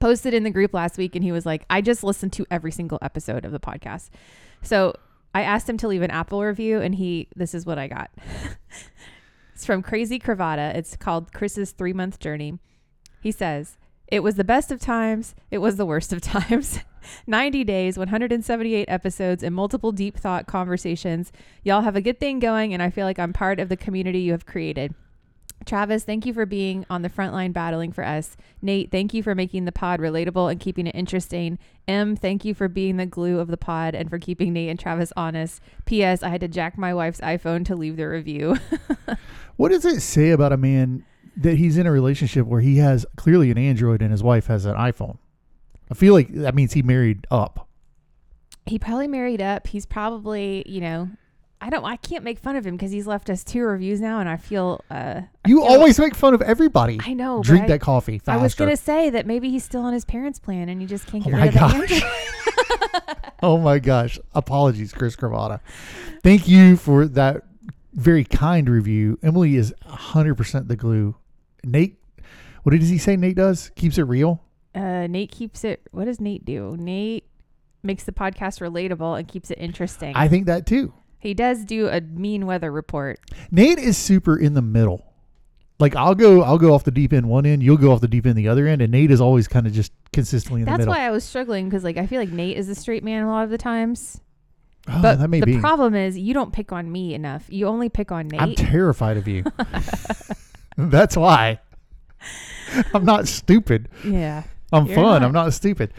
posted 0.00 0.34
in 0.34 0.42
the 0.42 0.50
group 0.50 0.74
last 0.74 0.98
week 0.98 1.14
and 1.14 1.24
he 1.24 1.32
was 1.32 1.46
like, 1.46 1.64
I 1.70 1.80
just 1.80 2.02
listened 2.02 2.32
to 2.34 2.46
every 2.50 2.72
single 2.72 2.98
episode 3.02 3.44
of 3.44 3.52
the 3.52 3.60
podcast. 3.60 4.10
So 4.62 4.94
I 5.34 5.42
asked 5.42 5.68
him 5.68 5.76
to 5.78 5.88
leave 5.88 6.02
an 6.02 6.10
Apple 6.10 6.42
review 6.42 6.80
and 6.80 6.94
he, 6.94 7.28
this 7.36 7.54
is 7.54 7.66
what 7.66 7.78
I 7.78 7.88
got. 7.88 8.10
it's 9.54 9.66
from 9.66 9.82
Crazy 9.82 10.18
Cravata. 10.18 10.74
It's 10.74 10.96
called 10.96 11.32
Chris's 11.32 11.72
three 11.72 11.92
month 11.92 12.18
journey. 12.18 12.58
He 13.26 13.32
says, 13.32 13.76
It 14.06 14.20
was 14.20 14.36
the 14.36 14.44
best 14.44 14.70
of 14.70 14.78
times. 14.78 15.34
It 15.50 15.58
was 15.58 15.74
the 15.74 15.84
worst 15.84 16.12
of 16.12 16.20
times. 16.20 16.78
90 17.26 17.64
days, 17.64 17.98
178 17.98 18.84
episodes, 18.88 19.42
and 19.42 19.52
multiple 19.52 19.90
deep 19.90 20.16
thought 20.16 20.46
conversations. 20.46 21.32
Y'all 21.64 21.80
have 21.80 21.96
a 21.96 22.00
good 22.00 22.20
thing 22.20 22.38
going, 22.38 22.72
and 22.72 22.80
I 22.80 22.90
feel 22.90 23.04
like 23.04 23.18
I'm 23.18 23.32
part 23.32 23.58
of 23.58 23.68
the 23.68 23.76
community 23.76 24.20
you 24.20 24.30
have 24.30 24.46
created. 24.46 24.94
Travis, 25.64 26.04
thank 26.04 26.24
you 26.24 26.32
for 26.32 26.46
being 26.46 26.86
on 26.88 27.02
the 27.02 27.08
front 27.08 27.32
line 27.32 27.50
battling 27.50 27.90
for 27.90 28.04
us. 28.04 28.36
Nate, 28.62 28.92
thank 28.92 29.12
you 29.12 29.24
for 29.24 29.34
making 29.34 29.64
the 29.64 29.72
pod 29.72 29.98
relatable 29.98 30.48
and 30.48 30.60
keeping 30.60 30.86
it 30.86 30.94
interesting. 30.94 31.58
M, 31.88 32.14
thank 32.14 32.44
you 32.44 32.54
for 32.54 32.68
being 32.68 32.96
the 32.96 33.06
glue 33.06 33.40
of 33.40 33.48
the 33.48 33.56
pod 33.56 33.96
and 33.96 34.08
for 34.08 34.20
keeping 34.20 34.52
Nate 34.52 34.70
and 34.70 34.78
Travis 34.78 35.12
honest. 35.16 35.60
P.S. 35.84 36.22
I 36.22 36.28
had 36.28 36.42
to 36.42 36.48
jack 36.48 36.78
my 36.78 36.94
wife's 36.94 37.20
iPhone 37.22 37.64
to 37.64 37.74
leave 37.74 37.96
the 37.96 38.06
review. 38.06 38.56
What 39.56 39.70
does 39.70 39.86
it 39.86 40.00
say 40.00 40.30
about 40.32 40.52
a 40.52 40.58
man 40.58 41.06
that 41.36 41.56
he's 41.58 41.76
in 41.78 41.86
a 41.86 41.90
relationship 41.92 42.46
where 42.46 42.60
he 42.60 42.78
has 42.78 43.04
clearly 43.16 43.50
an 43.50 43.58
Android 43.58 44.02
and 44.02 44.10
his 44.10 44.22
wife 44.22 44.46
has 44.46 44.64
an 44.64 44.74
iPhone? 44.76 45.18
I 45.90 45.94
feel 45.94 46.14
like 46.14 46.28
that 46.34 46.54
means 46.54 46.72
he 46.72 46.82
married 46.82 47.26
up. 47.30 47.68
he 48.66 48.78
probably 48.78 49.06
married 49.08 49.40
up. 49.42 49.66
He's 49.68 49.86
probably, 49.86 50.64
you 50.66 50.80
know, 50.80 51.08
I 51.60 51.70
don't, 51.70 51.84
I 51.84 51.96
can't 51.96 52.24
make 52.24 52.38
fun 52.38 52.56
of 52.56 52.66
him 52.66 52.76
because 52.76 52.90
he's 52.90 53.06
left 53.06 53.30
us 53.30 53.42
two 53.44 53.62
reviews 53.62 54.00
now, 54.00 54.18
and 54.20 54.28
I 54.28 54.36
feel, 54.36 54.82
uh, 54.90 55.22
I 55.22 55.48
You 55.48 55.60
feel- 55.60 55.68
always 55.72 55.98
make 55.98 56.14
fun 56.14 56.34
of 56.34 56.42
everybody. 56.42 56.98
I 57.02 57.14
know. 57.14 57.42
Drink 57.42 57.64
I- 57.64 57.68
that 57.68 57.80
coffee 57.80 58.18
faster. 58.18 58.38
I 58.38 58.42
was 58.42 58.54
gonna 58.54 58.76
say 58.76 59.08
that 59.10 59.26
maybe 59.26 59.50
he's 59.50 59.64
still 59.64 59.82
on 59.82 59.92
his 59.92 60.04
parents' 60.04 60.38
plan 60.38 60.68
and 60.68 60.80
he 60.80 60.86
just 60.86 61.06
can't 61.06 61.24
Oh 61.26 61.30
get 61.30 61.32
my 61.38 61.44
rid 61.46 61.48
of 61.48 61.54
the 61.54 61.60
gosh. 61.60 62.02
Android. 62.02 63.16
oh 63.42 63.58
my 63.58 63.78
gosh. 63.78 64.18
Apologies, 64.34 64.92
Chris 64.92 65.14
Cravata. 65.16 65.60
Thank 66.22 66.48
you 66.48 66.76
for 66.76 67.06
that 67.06 67.42
very 67.94 68.24
kind 68.24 68.68
review. 68.68 69.18
Emily 69.22 69.56
is 69.56 69.72
100% 69.88 70.68
the 70.68 70.76
glue. 70.76 71.14
Nate, 71.66 71.98
what 72.62 72.70
did 72.72 72.82
he 72.82 72.98
say 72.98 73.16
Nate 73.16 73.36
does? 73.36 73.70
Keeps 73.76 73.98
it 73.98 74.02
real? 74.04 74.42
Uh, 74.74 75.06
Nate 75.06 75.30
keeps 75.30 75.64
it. 75.64 75.82
What 75.90 76.04
does 76.04 76.20
Nate 76.20 76.44
do? 76.44 76.76
Nate 76.78 77.24
makes 77.82 78.04
the 78.04 78.12
podcast 78.12 78.60
relatable 78.60 79.18
and 79.18 79.26
keeps 79.26 79.50
it 79.50 79.58
interesting. 79.58 80.14
I 80.16 80.28
think 80.28 80.46
that 80.46 80.66
too. 80.66 80.92
he 81.18 81.34
does 81.34 81.64
do 81.64 81.88
a 81.88 82.00
mean 82.00 82.46
weather 82.46 82.70
report. 82.70 83.20
Nate 83.50 83.78
is 83.78 83.96
super 83.96 84.36
in 84.36 84.54
the 84.54 84.62
middle. 84.62 85.12
Like 85.78 85.94
I'll 85.94 86.14
go 86.14 86.42
I'll 86.42 86.58
go 86.58 86.72
off 86.72 86.84
the 86.84 86.90
deep 86.90 87.12
end 87.12 87.28
one 87.28 87.44
end, 87.44 87.62
you'll 87.62 87.76
go 87.76 87.92
off 87.92 88.00
the 88.00 88.08
deep 88.08 88.26
end 88.26 88.36
the 88.36 88.48
other 88.48 88.66
end, 88.66 88.80
and 88.80 88.90
Nate 88.90 89.10
is 89.10 89.20
always 89.20 89.46
kind 89.46 89.66
of 89.66 89.72
just 89.72 89.92
consistently 90.12 90.62
in 90.62 90.64
the 90.64 90.70
middle. 90.70 90.86
That's 90.86 90.98
why 90.98 91.06
I 91.06 91.10
was 91.10 91.22
struggling 91.22 91.68
because 91.68 91.84
like 91.84 91.98
I 91.98 92.06
feel 92.06 92.18
like 92.20 92.30
Nate 92.30 92.56
is 92.56 92.66
the 92.66 92.74
straight 92.74 93.04
man 93.04 93.22
a 93.24 93.28
lot 93.28 93.44
of 93.44 93.50
the 93.50 93.58
times. 93.58 94.20
oh, 94.88 95.02
but 95.02 95.18
that 95.18 95.28
may 95.28 95.40
the 95.40 95.46
be. 95.46 95.58
problem 95.60 95.94
is 95.94 96.16
you 96.18 96.32
don't 96.32 96.52
pick 96.52 96.72
on 96.72 96.90
me 96.90 97.12
enough. 97.14 97.44
You 97.48 97.66
only 97.66 97.90
pick 97.90 98.10
on 98.10 98.28
Nate. 98.28 98.40
I'm 98.40 98.54
terrified 98.54 99.18
of 99.18 99.28
you. 99.28 99.44
That's 100.90 101.16
why. 101.16 101.60
I'm 102.94 103.04
not 103.04 103.28
stupid. 103.28 103.88
yeah. 104.04 104.42
I'm 104.72 104.86
fun. 104.86 104.96
not. 104.96 105.22
I'm 105.22 105.32
not 105.32 105.52
stupid. 105.52 105.92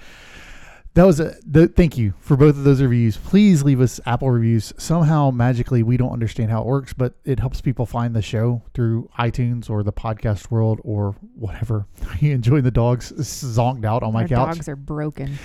That 0.93 1.05
was 1.05 1.19
a 1.19 1.35
the, 1.45 1.67
thank 1.67 1.95
you 1.95 2.15
for 2.19 2.35
both 2.35 2.57
of 2.57 2.63
those 2.63 2.81
reviews. 2.81 3.17
Please 3.17 3.63
leave 3.63 3.81
us 3.81 3.99
Apple 4.07 4.31
reviews. 4.31 4.73
Somehow 4.77 5.29
magically 5.29 5.83
we 5.83 5.95
don't 5.95 6.11
understand 6.11 6.49
how 6.49 6.61
it 6.61 6.65
works, 6.65 6.91
but 6.91 7.13
it 7.23 7.39
helps 7.39 7.61
people 7.61 7.85
find 7.85 8.15
the 8.15 8.21
show 8.23 8.63
through 8.73 9.07
iTunes 9.19 9.69
or 9.69 9.83
the 9.83 9.93
podcast 9.93 10.49
world 10.49 10.81
or 10.83 11.15
whatever. 11.35 11.85
you 12.19 12.33
enjoying 12.33 12.63
the 12.63 12.71
dogs 12.71 13.11
zonked 13.11 13.85
out 13.85 14.01
on 14.01 14.11
my 14.11 14.23
Our 14.23 14.27
couch. 14.27 14.55
dogs 14.55 14.67
are 14.67 14.75
broken. 14.75 15.37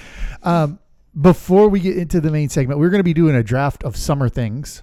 Um, 0.43 0.79
before 1.21 1.69
we 1.69 1.81
get 1.81 1.99
into 1.99 2.23
the 2.23 2.31
main 2.31 2.49
segment, 2.49 2.81
we're 2.81 2.89
going 2.89 3.01
to 3.01 3.05
be 3.05 3.13
doing 3.15 3.35
a 3.37 3.43
draft 3.43 3.85
of 3.85 3.95
summer 3.95 4.31
things 4.31 4.83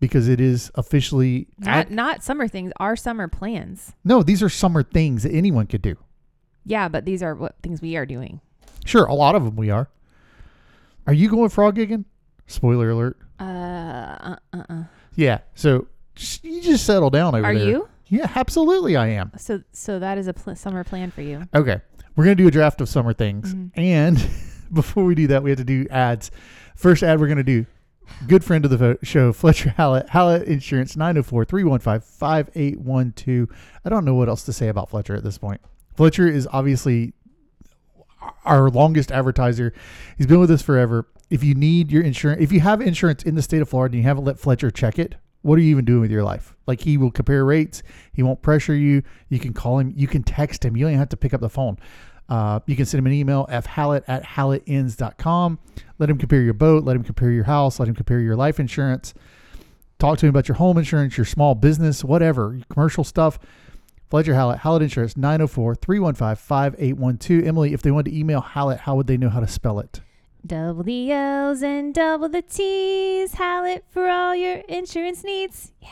because 0.00 0.28
it 0.28 0.40
is 0.40 0.70
officially 0.74 1.46
Not 1.58 1.68
at, 1.76 1.90
not 1.90 2.22
summer 2.24 2.48
things. 2.48 2.72
Our 2.78 2.96
summer 2.96 3.28
plans. 3.28 3.92
no. 4.04 4.22
These 4.22 4.42
are 4.42 4.48
summer 4.48 4.82
things 4.82 5.22
that 5.22 5.32
anyone 5.32 5.66
could 5.66 5.82
do. 5.82 5.96
Yeah, 6.64 6.88
but 6.88 7.04
these 7.04 7.22
are 7.22 7.34
what 7.34 7.56
things 7.62 7.80
we 7.80 7.96
are 7.96 8.04
doing. 8.06 8.40
Sure, 8.84 9.04
a 9.06 9.14
lot 9.14 9.34
of 9.34 9.44
them 9.44 9.56
we 9.56 9.70
are. 9.70 9.88
Are 11.06 11.12
you 11.12 11.28
going 11.30 11.48
frog 11.50 11.76
gigging? 11.76 12.04
Spoiler 12.46 12.90
alert. 12.90 13.18
Uh, 13.38 13.42
uh, 13.44 14.36
uh, 14.52 14.62
uh. 14.68 14.82
Yeah. 15.14 15.38
So 15.54 15.86
you 16.42 16.60
just 16.60 16.84
settle 16.84 17.10
down 17.10 17.34
over 17.34 17.44
Are 17.46 17.54
there. 17.54 17.66
Are 17.66 17.70
you? 17.70 17.88
Yeah, 18.08 18.30
absolutely. 18.34 18.96
I 18.96 19.08
am. 19.08 19.30
So 19.38 19.62
so 19.72 19.98
that 19.98 20.18
is 20.18 20.26
a 20.26 20.32
pl- 20.34 20.56
summer 20.56 20.82
plan 20.84 21.10
for 21.10 21.22
you. 21.22 21.46
Okay. 21.54 21.80
We're 22.16 22.24
gonna 22.24 22.34
do 22.34 22.48
a 22.48 22.50
draft 22.50 22.80
of 22.80 22.88
summer 22.88 23.12
things, 23.12 23.54
Mhm. 23.54 23.70
and 23.76 24.16
before 24.72 25.04
we 25.04 25.14
do 25.14 25.28
that, 25.28 25.42
we 25.42 25.50
have 25.50 25.58
to 25.58 25.64
do 25.64 25.86
ads. 25.90 26.30
First 26.76 27.02
ad 27.02 27.20
we're 27.20 27.28
gonna 27.28 27.42
do. 27.44 27.66
Good 28.26 28.44
friend 28.44 28.64
of 28.64 28.70
the 28.70 28.98
show, 29.02 29.32
Fletcher 29.32 29.70
Hallett, 29.70 30.10
Hallett 30.10 30.46
Insurance, 30.46 30.96
904 30.96 31.44
315 31.44 32.00
5812. 32.00 33.48
I 33.84 33.88
don't 33.88 34.04
know 34.04 34.14
what 34.14 34.28
else 34.28 34.42
to 34.44 34.52
say 34.52 34.68
about 34.68 34.90
Fletcher 34.90 35.14
at 35.14 35.24
this 35.24 35.38
point. 35.38 35.60
Fletcher 35.96 36.28
is 36.28 36.46
obviously 36.52 37.14
our 38.44 38.70
longest 38.70 39.10
advertiser. 39.10 39.72
He's 40.16 40.26
been 40.26 40.40
with 40.40 40.50
us 40.50 40.62
forever. 40.62 41.06
If 41.30 41.44
you 41.44 41.54
need 41.54 41.90
your 41.90 42.02
insurance, 42.02 42.42
if 42.42 42.52
you 42.52 42.60
have 42.60 42.80
insurance 42.80 43.22
in 43.22 43.36
the 43.36 43.42
state 43.42 43.62
of 43.62 43.68
Florida 43.68 43.94
and 43.94 44.02
you 44.02 44.08
haven't 44.08 44.24
let 44.24 44.38
Fletcher 44.38 44.70
check 44.70 44.98
it, 44.98 45.14
what 45.42 45.58
are 45.58 45.62
you 45.62 45.70
even 45.70 45.84
doing 45.84 46.00
with 46.00 46.10
your 46.10 46.24
life? 46.24 46.54
Like 46.66 46.82
he 46.82 46.96
will 46.96 47.10
compare 47.10 47.44
rates. 47.44 47.82
He 48.12 48.22
won't 48.22 48.42
pressure 48.42 48.74
you. 48.74 49.02
You 49.28 49.38
can 49.38 49.54
call 49.54 49.78
him. 49.78 49.92
You 49.96 50.06
can 50.06 50.22
text 50.22 50.64
him. 50.64 50.76
You 50.76 50.84
don't 50.84 50.92
even 50.92 50.98
have 50.98 51.08
to 51.10 51.16
pick 51.16 51.32
up 51.32 51.40
the 51.40 51.48
phone. 51.48 51.78
Uh, 52.30 52.60
you 52.66 52.76
can 52.76 52.86
send 52.86 53.00
him 53.00 53.06
an 53.06 53.12
email, 53.12 53.46
fhallett 53.46 54.04
at 54.06 54.24
hallettins.com. 54.24 55.58
Let 55.98 56.08
him 56.08 56.16
compare 56.16 56.40
your 56.40 56.54
boat. 56.54 56.84
Let 56.84 56.94
him 56.94 57.02
compare 57.02 57.32
your 57.32 57.44
house. 57.44 57.80
Let 57.80 57.88
him 57.88 57.96
compare 57.96 58.20
your 58.20 58.36
life 58.36 58.60
insurance. 58.60 59.12
Talk 59.98 60.18
to 60.18 60.26
him 60.26 60.30
about 60.30 60.48
your 60.48 60.54
home 60.54 60.78
insurance, 60.78 61.18
your 61.18 61.26
small 61.26 61.54
business, 61.54 62.04
whatever, 62.04 62.58
commercial 62.70 63.04
stuff. 63.04 63.38
Fletcher 64.08 64.34
Hallett, 64.34 64.60
Hallett 64.60 64.82
Insurance, 64.82 65.16
904 65.16 65.74
315 65.74 66.36
5812. 66.36 67.46
Emily, 67.46 67.72
if 67.74 67.82
they 67.82 67.90
wanted 67.90 68.10
to 68.10 68.18
email 68.18 68.40
Hallett, 68.40 68.80
how 68.80 68.96
would 68.96 69.06
they 69.06 69.16
know 69.16 69.28
how 69.28 69.40
to 69.40 69.46
spell 69.46 69.78
it? 69.78 70.00
Double 70.44 70.82
the 70.82 71.12
L's 71.12 71.62
and 71.62 71.92
double 71.92 72.28
the 72.28 72.42
T's. 72.42 73.34
Hallett 73.34 73.84
for 73.90 74.08
all 74.08 74.34
your 74.34 74.56
insurance 74.68 75.22
needs. 75.22 75.72
Yeah. 75.80 75.90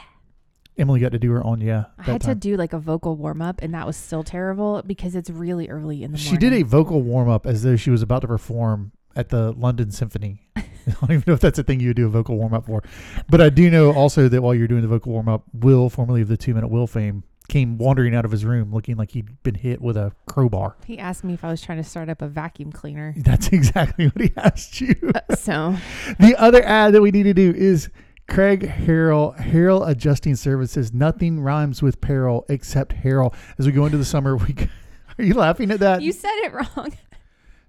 Emily 0.79 1.01
got 1.01 1.13
to 1.13 1.19
do 1.19 1.31
her 1.33 1.45
own. 1.45 1.61
Yeah, 1.61 1.87
I 1.99 2.03
had 2.03 2.21
to 2.23 2.35
do 2.35 2.57
like 2.57 2.73
a 2.73 2.79
vocal 2.79 3.17
warm 3.17 3.43
up, 3.43 3.63
and 3.63 3.75
that 3.75 3.87
was 3.87 3.97
still 3.97 4.23
terrible 4.23 4.83
because 4.87 5.15
it's 5.15 5.31
really 5.31 5.69
early 5.69 6.03
in 6.03 6.13
the 6.13 6.19
She 6.19 6.31
morning. 6.31 6.41
She 6.41 6.51
did 6.51 6.61
a 6.61 6.65
vocal 6.65 7.03
warm 7.03 7.29
up 7.29 7.47
as 7.47 7.63
though 7.63 7.77
she 7.77 7.91
was 7.91 8.03
about 8.03 8.21
to 8.23 8.29
perform 8.29 8.93
at 9.17 9.31
the 9.31 9.53
London 9.53 9.91
Symphony. 9.91 10.43
I 10.57 10.63
don't 11.01 11.11
even 11.11 11.25
know 11.27 11.33
if 11.35 11.41
that's 11.41 11.59
a 11.59 11.63
thing 11.63 11.81
you 11.81 11.89
would 11.89 11.97
do 11.97 12.07
a 12.07 12.11
vocal 12.11 12.37
warm 12.37 12.55
up 12.55 12.67
for, 12.67 12.83
but 13.29 13.41
I 13.41 13.51
do 13.51 13.71
know 13.71 13.93
also 13.93 14.29
that 14.29 14.41
while 14.41 14.55
you're 14.55 14.69
doing 14.69 14.83
the 14.83 14.89
vocal 14.89 15.13
warm 15.13 15.29
up, 15.29 15.45
Will, 15.53 15.91
formerly 15.91 16.23
of 16.23 16.29
the 16.29 16.37
Two 16.37 16.55
Minute 16.55 16.69
Will 16.69 16.87
fame, 16.87 17.25
came 17.49 17.79
wandering 17.79 18.15
out 18.15 18.25
of 18.25 18.31
his 18.31 18.45
room 18.45 18.73
looking 18.73 18.97
like 18.97 19.11
he'd 19.13 19.43
been 19.43 19.55
hit 19.55 19.81
with 19.81 19.97
a 19.97 20.13
crowbar. 20.27 20.77
He 20.87 20.99
asked 20.99 21.25
me 21.25 21.35
if 21.35 21.45
I 21.45 21.51
was 21.51 21.61
trying 21.61 21.79
to 21.79 21.85
start 21.85 22.09
up 22.09 22.23
a 22.23 22.29
vacuum 22.29 22.71
cleaner. 22.71 23.15
That's 23.17 23.49
exactly 23.53 24.07
what 24.07 24.21
he 24.21 24.33
asked 24.37 24.81
you. 24.81 24.95
Uh, 25.15 25.35
so 25.35 25.77
the 26.21 26.37
other 26.39 26.63
ad 26.63 26.95
that 26.95 27.03
we 27.03 27.11
need 27.11 27.25
to 27.25 27.35
do 27.35 27.53
is 27.57 27.89
Craig 28.29 28.61
Harrell, 28.63 29.37
Harrell 29.39 29.89
Adjusting 29.89 30.37
Services. 30.37 30.93
Nothing 30.93 31.41
rhymes 31.41 31.83
with 31.83 32.01
peril 32.01 32.45
except 32.49 32.95
Harrell. 32.95 33.35
As 33.59 33.67
we 33.67 33.73
go 33.73 33.87
into 33.87 33.99
the 33.99 34.05
summer 34.05 34.37
we 34.37 34.55
are 35.19 35.25
you 35.25 35.35
laughing 35.35 35.71
at 35.71 35.81
that? 35.81 36.03
you 36.03 36.13
said 36.13 36.35
it 36.45 36.53
wrong. 36.53 36.93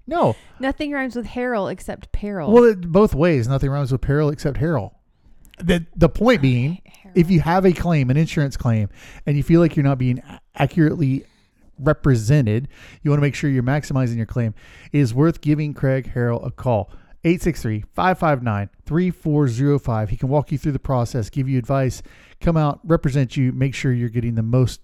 no. 0.05 0.35
Nothing 0.59 0.91
rhymes 0.91 1.15
with 1.15 1.27
Harrell 1.27 1.71
except 1.71 2.11
peril. 2.11 2.51
Well, 2.51 2.65
it, 2.65 2.81
both 2.81 3.15
ways. 3.15 3.47
Nothing 3.47 3.69
rhymes 3.69 3.91
with 3.91 4.01
peril 4.01 4.29
except 4.29 4.57
Harrell. 4.57 4.91
The, 5.59 5.85
the 5.95 6.09
point 6.09 6.41
being, 6.41 6.81
if 7.15 7.29
you 7.31 7.41
have 7.41 7.65
a 7.65 7.73
claim, 7.73 8.09
an 8.09 8.17
insurance 8.17 8.55
claim, 8.55 8.89
and 9.25 9.35
you 9.35 9.43
feel 9.43 9.59
like 9.61 9.75
you're 9.75 9.83
not 9.83 9.97
being 9.97 10.21
accurately 10.55 11.25
represented, 11.77 12.67
you 13.01 13.11
want 13.11 13.19
to 13.19 13.21
make 13.21 13.35
sure 13.35 13.49
you're 13.49 13.63
maximizing 13.63 14.17
your 14.17 14.25
claim. 14.25 14.53
It 14.91 14.99
is 14.99 15.13
worth 15.13 15.41
giving 15.41 15.73
Craig 15.73 16.11
Harrell 16.13 16.45
a 16.45 16.51
call. 16.51 16.91
863 17.23 17.83
559 17.93 18.69
3405. 18.85 20.09
He 20.09 20.17
can 20.17 20.29
walk 20.29 20.51
you 20.51 20.57
through 20.57 20.71
the 20.71 20.79
process, 20.79 21.29
give 21.29 21.49
you 21.49 21.57
advice, 21.59 22.01
come 22.39 22.55
out, 22.57 22.79
represent 22.83 23.35
you, 23.35 23.51
make 23.51 23.75
sure 23.75 23.91
you're 23.91 24.09
getting 24.09 24.35
the 24.35 24.43
most 24.43 24.81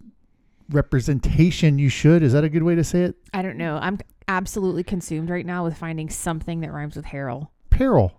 representation 0.70 1.80
you 1.80 1.90
should. 1.90 2.24
Is 2.24 2.34
that 2.34 2.44
a 2.44 2.50
good 2.50 2.64
way 2.64 2.76
to 2.76 2.84
say 2.84 3.02
it? 3.04 3.16
I 3.34 3.42
don't 3.42 3.58
know. 3.58 3.78
I'm 3.82 4.00
absolutely 4.28 4.84
consumed 4.84 5.30
right 5.30 5.46
now 5.46 5.64
with 5.64 5.78
finding 5.78 6.10
something 6.10 6.62
that 6.62 6.72
rhymes 6.74 6.96
with 6.96 7.06
Harrell. 7.06 7.50
Peril. 7.70 8.14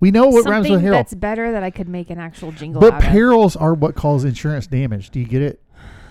We 0.00 0.10
know 0.10 0.28
what 0.28 0.46
rhymes 0.46 0.68
with 0.68 0.82
Harrell. 0.82 0.92
that's 0.92 1.14
better 1.14 1.52
that 1.52 1.62
I 1.62 1.70
could 1.70 1.88
make 1.88 2.10
an 2.10 2.18
actual 2.18 2.50
jingle 2.50 2.80
But 2.80 2.94
out 2.94 3.04
of. 3.04 3.08
perils 3.10 3.54
are 3.54 3.74
what 3.74 3.94
cause 3.94 4.24
insurance 4.24 4.66
damage. 4.66 5.10
Do 5.10 5.20
you 5.20 5.26
get 5.26 5.42
it? 5.42 5.62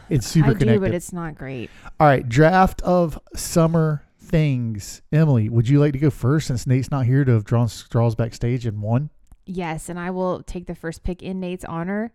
It's 0.10 0.28
super 0.28 0.52
I 0.52 0.54
do, 0.54 0.80
but 0.80 0.94
it's 0.94 1.12
not 1.14 1.36
great. 1.36 1.70
All 2.00 2.08
right, 2.08 2.28
draft 2.28 2.82
of 2.84 3.20
summer 3.36 4.04
things. 4.32 5.02
Emily, 5.12 5.50
would 5.50 5.70
you 5.70 5.80
like 5.80 5.94
to 5.94 6.00
go 6.00 6.10
first 6.10 6.48
since 6.48 6.66
Nate's 6.66 6.90
not 6.90 7.06
here 7.06 7.24
to 7.24 7.34
have 7.34 7.44
drawn 7.44 7.68
straws 7.68 8.16
backstage 8.16 8.66
and 8.66 8.82
won? 8.82 9.10
Yes, 9.46 9.90
and 9.90 10.00
I 10.00 10.12
will 10.12 10.44
take 10.44 10.68
the 10.68 10.76
first 10.76 11.04
pick 11.04 11.22
in 11.22 11.40
Nate's 11.40 11.66
honor 11.66 12.14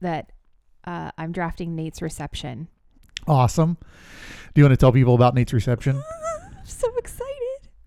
that 0.00 0.30
uh, 0.84 1.10
I'm 1.16 1.32
drafting 1.32 1.74
Nate's 1.74 2.02
reception. 2.02 2.68
Awesome. 3.26 3.78
Do 4.54 4.60
you 4.60 4.64
want 4.64 4.72
to 4.72 4.76
tell 4.76 4.92
people 4.92 5.14
about 5.14 5.34
Nate's 5.34 5.52
reception? 5.52 5.96
I'm 6.36 6.66
so 6.66 6.94
excited. 6.96 7.30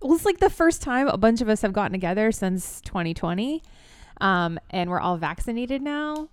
Well, 0.01 0.15
it's 0.15 0.25
like 0.25 0.39
the 0.39 0.49
first 0.49 0.81
time 0.81 1.07
a 1.07 1.17
bunch 1.17 1.41
of 1.41 1.49
us 1.49 1.61
have 1.61 1.73
gotten 1.73 1.91
together 1.91 2.31
since 2.31 2.81
2020. 2.81 3.61
Um, 4.19 4.59
and 4.69 4.89
we're 4.89 4.99
all 4.99 5.17
vaccinated 5.17 5.81
now. 5.81 6.29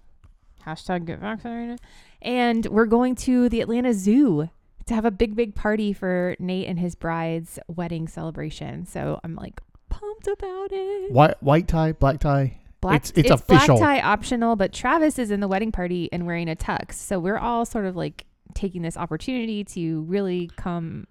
Hashtag 0.64 1.04
get 1.04 1.18
vaccinated. 1.18 1.80
And 2.22 2.64
we're 2.66 2.86
going 2.86 3.14
to 3.16 3.48
the 3.50 3.60
Atlanta 3.60 3.92
Zoo 3.92 4.48
to 4.86 4.94
have 4.94 5.04
a 5.04 5.10
big, 5.10 5.34
big 5.36 5.54
party 5.54 5.92
for 5.92 6.36
Nate 6.38 6.68
and 6.68 6.78
his 6.78 6.94
bride's 6.94 7.58
wedding 7.68 8.06
celebration. 8.08 8.86
So 8.86 9.20
I'm 9.24 9.34
like 9.34 9.60
pumped 9.88 10.26
about 10.26 10.68
it. 10.72 11.12
White 11.12 11.42
white 11.42 11.68
tie, 11.68 11.92
black 11.92 12.20
tie. 12.20 12.58
Black, 12.80 12.96
It's- 12.96 13.12
it's 13.16 13.30
official. 13.30 13.76
black 13.78 14.00
tie 14.00 14.00
optional, 14.06 14.56
but 14.56 14.72
Travis 14.72 15.18
is 15.18 15.30
in 15.30 15.40
the 15.40 15.48
wedding 15.48 15.72
party 15.72 16.10
and 16.12 16.26
wearing 16.26 16.50
a 16.50 16.54
tux. 16.56 16.94
So 16.94 17.18
we're 17.18 17.38
all 17.38 17.64
sort 17.64 17.86
of 17.86 17.96
like 17.96 18.26
taking 18.54 18.82
this 18.82 18.96
opportunity 18.96 19.64
to 19.64 20.02
really 20.02 20.50
come 20.56 21.06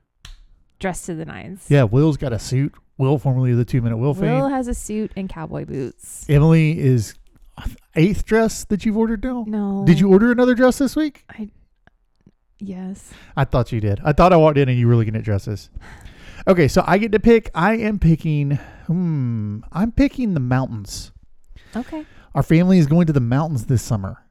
dressed 0.79 1.05
to 1.07 1.15
the 1.15 1.25
nines. 1.25 1.65
Yeah, 1.69 1.83
Will's 1.83 2.17
got 2.17 2.31
a 2.33 2.39
suit. 2.39 2.73
Will, 2.99 3.17
formerly 3.17 3.53
the 3.55 3.65
two 3.65 3.81
minute 3.81 3.97
Will 3.97 4.13
fame. 4.13 4.35
Will 4.35 4.49
has 4.49 4.67
a 4.67 4.73
suit 4.75 5.11
and 5.15 5.27
cowboy 5.27 5.65
boots. 5.65 6.25
Emily 6.29 6.77
is 6.79 7.15
eighth 7.95 8.23
dress 8.25 8.65
that 8.65 8.85
you've 8.85 8.97
ordered 8.97 9.23
now. 9.23 9.43
No. 9.47 9.83
Did 9.85 9.99
you 9.99 10.09
order 10.11 10.31
another 10.31 10.53
dress 10.53 10.77
this 10.77 10.95
week? 10.95 11.25
Yes. 12.63 13.11
I 13.35 13.43
thought 13.43 13.71
you 13.71 13.81
did. 13.81 13.99
I 14.03 14.13
thought 14.13 14.31
I 14.31 14.37
walked 14.37 14.57
in 14.57 14.69
and 14.69 14.77
you 14.77 14.87
were 14.87 14.95
looking 14.95 15.15
at 15.15 15.23
dresses. 15.23 15.69
Okay, 16.47 16.67
so 16.67 16.83
I 16.85 16.97
get 16.97 17.11
to 17.11 17.19
pick. 17.19 17.49
I 17.53 17.75
am 17.77 17.99
picking. 17.99 18.51
Hmm. 18.87 19.59
I'm 19.71 19.91
picking 19.91 20.33
the 20.33 20.39
mountains. 20.39 21.11
Okay. 21.75 22.05
Our 22.33 22.43
family 22.43 22.79
is 22.79 22.87
going 22.87 23.07
to 23.07 23.13
the 23.13 23.19
mountains 23.19 23.65
this 23.65 23.81
summer. 23.81 24.25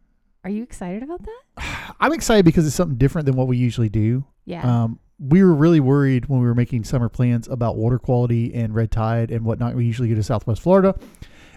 Are 0.45 0.51
you 0.51 0.63
excited 0.63 1.03
about 1.03 1.23
that? 1.23 1.95
I'm 2.01 2.13
excited 2.13 2.45
because 2.45 2.67
it's 2.67 2.75
something 2.75 2.97
different 2.97 3.27
than 3.27 3.37
what 3.37 3.49
we 3.49 3.57
usually 3.57 3.89
do. 3.89 4.25
Yeah. 4.45 4.63
Um, 4.85 4.99
we 5.19 5.45
were 5.45 5.55
really 5.55 5.79
worried 5.81 6.27
when 6.27 6.41
we 6.41 6.47
were 6.47 6.55
making 6.55 6.85
summer 6.85 7.09
plans 7.09 7.47
about 7.47 7.77
water 7.77 7.99
quality 7.99 8.53
and 8.55 8.75
red 8.75 8.91
tide 8.91 9.31
and 9.31 9.45
whatnot. 9.45 9.75
We 9.75 9.85
usually 9.85 10.09
go 10.09 10.17
to 10.17 10.23
Southwest 10.23 10.63
Florida, 10.63 10.99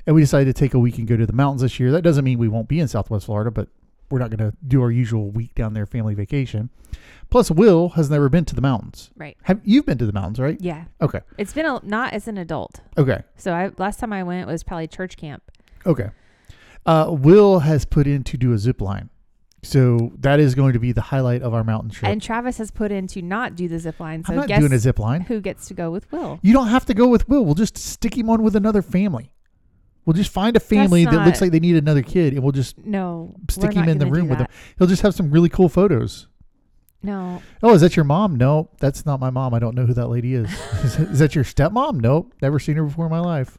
and 0.05 0.15
we 0.15 0.21
decided 0.21 0.53
to 0.53 0.59
take 0.59 0.75
a 0.75 0.79
week 0.79 0.99
and 0.99 1.07
go 1.07 1.17
to 1.17 1.25
the 1.25 1.33
mountains 1.33 1.61
this 1.61 1.79
year. 1.79 1.91
That 1.91 2.03
doesn't 2.03 2.23
mean 2.23 2.37
we 2.37 2.47
won't 2.47 2.67
be 2.67 2.79
in 2.79 2.87
Southwest 2.87 3.25
Florida, 3.25 3.49
but 3.49 3.69
we're 4.09 4.19
not 4.19 4.29
going 4.29 4.51
to 4.51 4.55
do 4.67 4.81
our 4.81 4.91
usual 4.91 5.29
week 5.31 5.55
down 5.55 5.73
there 5.73 5.85
family 5.85 6.13
vacation. 6.13 6.69
Plus, 7.29 7.49
Will 7.51 7.89
has 7.89 8.09
never 8.09 8.29
been 8.29 8.45
to 8.45 8.55
the 8.55 8.61
mountains. 8.61 9.09
right. 9.17 9.35
Have 9.43 9.61
you've 9.63 9.85
been 9.85 9.97
to 9.97 10.05
the 10.05 10.13
mountains, 10.13 10.39
right? 10.39 10.57
Yeah. 10.61 10.85
Okay. 11.01 11.21
It's 11.37 11.53
been 11.53 11.65
a, 11.65 11.79
not 11.83 12.13
as 12.13 12.27
an 12.27 12.37
adult. 12.37 12.81
Okay. 12.97 13.23
So 13.35 13.53
I 13.53 13.71
last 13.77 13.99
time 13.99 14.13
I 14.13 14.23
went 14.23 14.47
was 14.47 14.63
probably 14.63 14.87
church 14.87 15.17
camp. 15.17 15.43
Okay. 15.85 16.09
Uh, 16.85 17.07
Will 17.09 17.59
has 17.59 17.83
put 17.85 18.05
in 18.07 18.23
to 18.25 18.37
do 18.37 18.53
a 18.53 18.57
zip 18.57 18.79
line. 18.79 19.09
So 19.63 20.11
that 20.19 20.39
is 20.39 20.53
going 20.53 20.73
to 20.73 20.79
be 20.79 20.91
the 20.91 21.01
highlight 21.01 21.41
of 21.41 21.55
our 21.55 21.63
mountain 21.63 21.89
trip. 21.89 22.11
And 22.11 22.21
Travis 22.21 22.59
has 22.59 22.69
put 22.69 22.91
in 22.91 23.07
to 23.07 23.21
not 23.23 23.55
do 23.55 23.67
the 23.67 23.79
zip 23.79 23.99
line. 23.99 24.23
So 24.23 24.33
I'm 24.33 24.37
not 24.37 24.47
guess 24.47 24.59
doing 24.59 24.73
a 24.73 24.77
zip 24.77 24.99
line. 24.99 25.21
who 25.21 25.41
gets 25.41 25.67
to 25.69 25.73
go 25.73 25.89
with 25.89 26.11
Will? 26.11 26.39
You 26.43 26.53
don't 26.53 26.67
have 26.67 26.85
to 26.85 26.93
go 26.93 27.07
with 27.07 27.27
Will. 27.27 27.43
We'll 27.43 27.55
just 27.55 27.75
stick 27.75 28.15
him 28.15 28.29
on 28.29 28.43
with 28.43 28.55
another 28.55 28.83
family. 28.83 29.31
We'll 30.05 30.13
just 30.13 30.31
find 30.31 30.55
a 30.55 30.59
family 30.59 31.05
that 31.05 31.11
not- 31.11 31.25
looks 31.25 31.41
like 31.41 31.51
they 31.51 31.59
need 31.59 31.75
another 31.75 32.01
kid, 32.03 32.33
and 32.33 32.43
we'll 32.43 32.51
just 32.51 32.77
No. 32.85 33.35
stick 33.49 33.73
him 33.73 33.81
not 33.81 33.89
in 33.89 33.97
the 33.97 34.05
gonna 34.05 34.15
do 34.15 34.19
room 34.21 34.29
with 34.29 34.37
them. 34.39 34.47
that. 34.49 34.75
He'll 34.77 34.87
just 34.87 35.01
have 35.01 35.15
some 35.15 35.31
really 35.31 35.49
cool 35.49 35.67
photos. 35.69 36.27
No. 37.01 37.41
Oh, 37.61 37.73
is 37.73 37.81
that 37.81 37.95
your 37.95 38.05
mom? 38.05 38.35
No, 38.35 38.69
that's 38.79 39.05
not 39.05 39.19
my 39.19 39.29
mom. 39.29 39.53
I 39.53 39.59
don't 39.59 39.75
know 39.75 39.85
who 39.85 39.93
that 39.93 40.07
lady 40.07 40.33
is. 40.33 40.49
is, 40.83 40.99
is 40.99 41.19
that 41.19 41.35
your 41.35 41.43
stepmom? 41.43 42.01
Nope, 42.01 42.33
never 42.41 42.59
seen 42.59 42.75
her 42.77 42.83
before 42.83 43.05
in 43.05 43.11
my 43.11 43.19
life. 43.19 43.57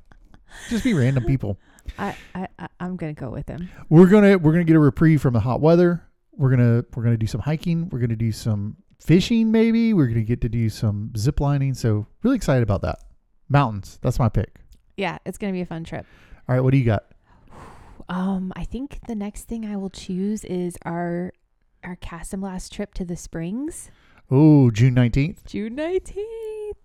Just 0.68 0.84
be 0.84 0.94
random 0.94 1.24
people. 1.24 1.58
I, 1.98 2.16
I, 2.34 2.48
I 2.58 2.68
I'm 2.80 2.96
gonna 2.96 3.12
go 3.12 3.30
with 3.30 3.48
him. 3.48 3.68
We're 3.88 4.06
gonna 4.06 4.38
we're 4.38 4.52
gonna 4.52 4.64
get 4.64 4.74
a 4.76 4.80
reprieve 4.80 5.20
from 5.22 5.34
the 5.34 5.40
hot 5.40 5.60
weather. 5.60 6.02
We're 6.32 6.50
gonna 6.50 6.84
we're 6.94 7.04
gonna 7.04 7.16
do 7.16 7.26
some 7.26 7.40
hiking. 7.40 7.88
We're 7.90 8.00
gonna 8.00 8.16
do 8.16 8.32
some 8.32 8.76
fishing. 9.00 9.52
Maybe 9.52 9.92
we're 9.94 10.08
gonna 10.08 10.22
get 10.22 10.40
to 10.40 10.48
do 10.48 10.68
some 10.68 11.12
zip 11.16 11.38
lining. 11.40 11.74
So 11.74 12.06
really 12.22 12.36
excited 12.36 12.62
about 12.64 12.82
that. 12.82 12.98
Mountains. 13.48 13.98
That's 14.02 14.18
my 14.18 14.28
pick. 14.28 14.56
Yeah, 14.96 15.18
it's 15.24 15.38
gonna 15.38 15.52
be 15.52 15.60
a 15.60 15.66
fun 15.66 15.84
trip. 15.84 16.06
All 16.48 16.54
right, 16.54 16.60
what 16.60 16.70
do 16.72 16.78
you 16.78 16.84
got? 16.84 17.04
Um, 18.08 18.52
I 18.54 18.64
think 18.64 19.00
the 19.08 19.14
next 19.16 19.44
thing 19.44 19.64
I 19.66 19.76
will 19.76 19.90
choose 19.90 20.44
is 20.44 20.76
our 20.84 21.32
our 21.82 21.96
cast 21.96 22.32
and 22.32 22.40
blast 22.42 22.72
trip 22.72 22.94
to 22.94 23.04
the 23.04 23.16
Springs, 23.16 23.90
Oh, 24.30 24.70
June 24.70 24.94
nineteenth. 24.94 25.44
June 25.44 25.74
nineteenth. 25.74 26.78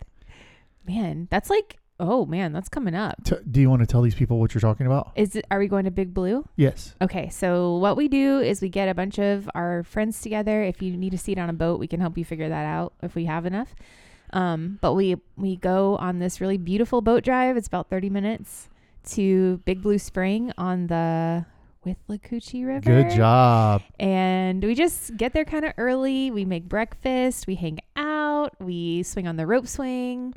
Man, 0.88 1.28
that's 1.30 1.50
like 1.50 1.78
oh 2.00 2.26
man, 2.26 2.54
that's 2.54 2.70
coming 2.70 2.96
up. 2.96 3.24
T- 3.24 3.36
do 3.50 3.62
you 3.62 3.70
want 3.70 3.82
to 3.82 3.86
tell 3.86 4.02
these 4.02 4.16
people 4.16 4.40
what 4.40 4.56
you're 4.56 4.62
talking 4.62 4.88
about? 4.88 5.12
Is 5.16 5.36
it? 5.36 5.46
Are 5.52 5.60
we 5.60 5.68
going 5.68 5.86
to 5.86 5.92
Big 5.92 6.12
Blue? 6.14 6.48
Yes. 6.56 6.96
Okay, 7.00 7.30
so 7.30 7.78
what 7.78 7.96
we 7.98 8.08
do 8.08 8.40
is 8.40 8.60
we 8.62 8.70
get 8.70 8.90
a 8.90 8.96
bunch 8.96 9.20
of 9.20 9.48
our 9.54 9.84
friends 9.84 10.22
together. 10.22 10.64
If 10.64 10.82
you 10.82 10.98
need 10.98 11.14
a 11.14 11.20
seat 11.20 11.38
on 11.38 11.50
a 11.50 11.54
boat, 11.54 11.80
we 11.80 11.86
can 11.88 12.00
help 12.00 12.18
you 12.18 12.26
figure 12.26 12.50
that 12.50 12.66
out 12.66 12.94
if 13.04 13.14
we 13.14 13.26
have 13.26 13.46
enough. 13.46 13.76
Um, 14.34 14.80
but 14.82 14.94
we 14.96 15.18
we 15.36 15.56
go 15.56 15.98
on 15.98 16.18
this 16.18 16.42
really 16.42 16.58
beautiful 16.58 17.02
boat 17.02 17.24
drive. 17.24 17.58
It's 17.58 17.68
about 17.68 17.92
thirty 17.92 18.10
minutes 18.10 18.70
to 19.10 19.58
Big 19.66 19.82
Blue 19.82 19.98
Spring 19.98 20.52
on 20.58 20.88
the 20.88 21.46
Withlacoochee 21.86 22.66
River. 22.66 22.82
Good 22.82 23.12
job. 23.12 23.82
And 24.00 24.64
we 24.64 24.76
just 24.76 25.18
get 25.18 25.34
there 25.34 25.46
kind 25.46 25.66
of 25.66 25.74
early. 25.78 26.32
We 26.32 26.46
make 26.46 26.66
breakfast. 26.70 27.48
We 27.48 27.56
hang 27.56 27.80
out. 27.96 28.60
We 28.60 29.04
swing 29.04 29.28
on 29.28 29.38
the 29.38 29.48
rope 29.48 29.68
swing. 29.68 30.34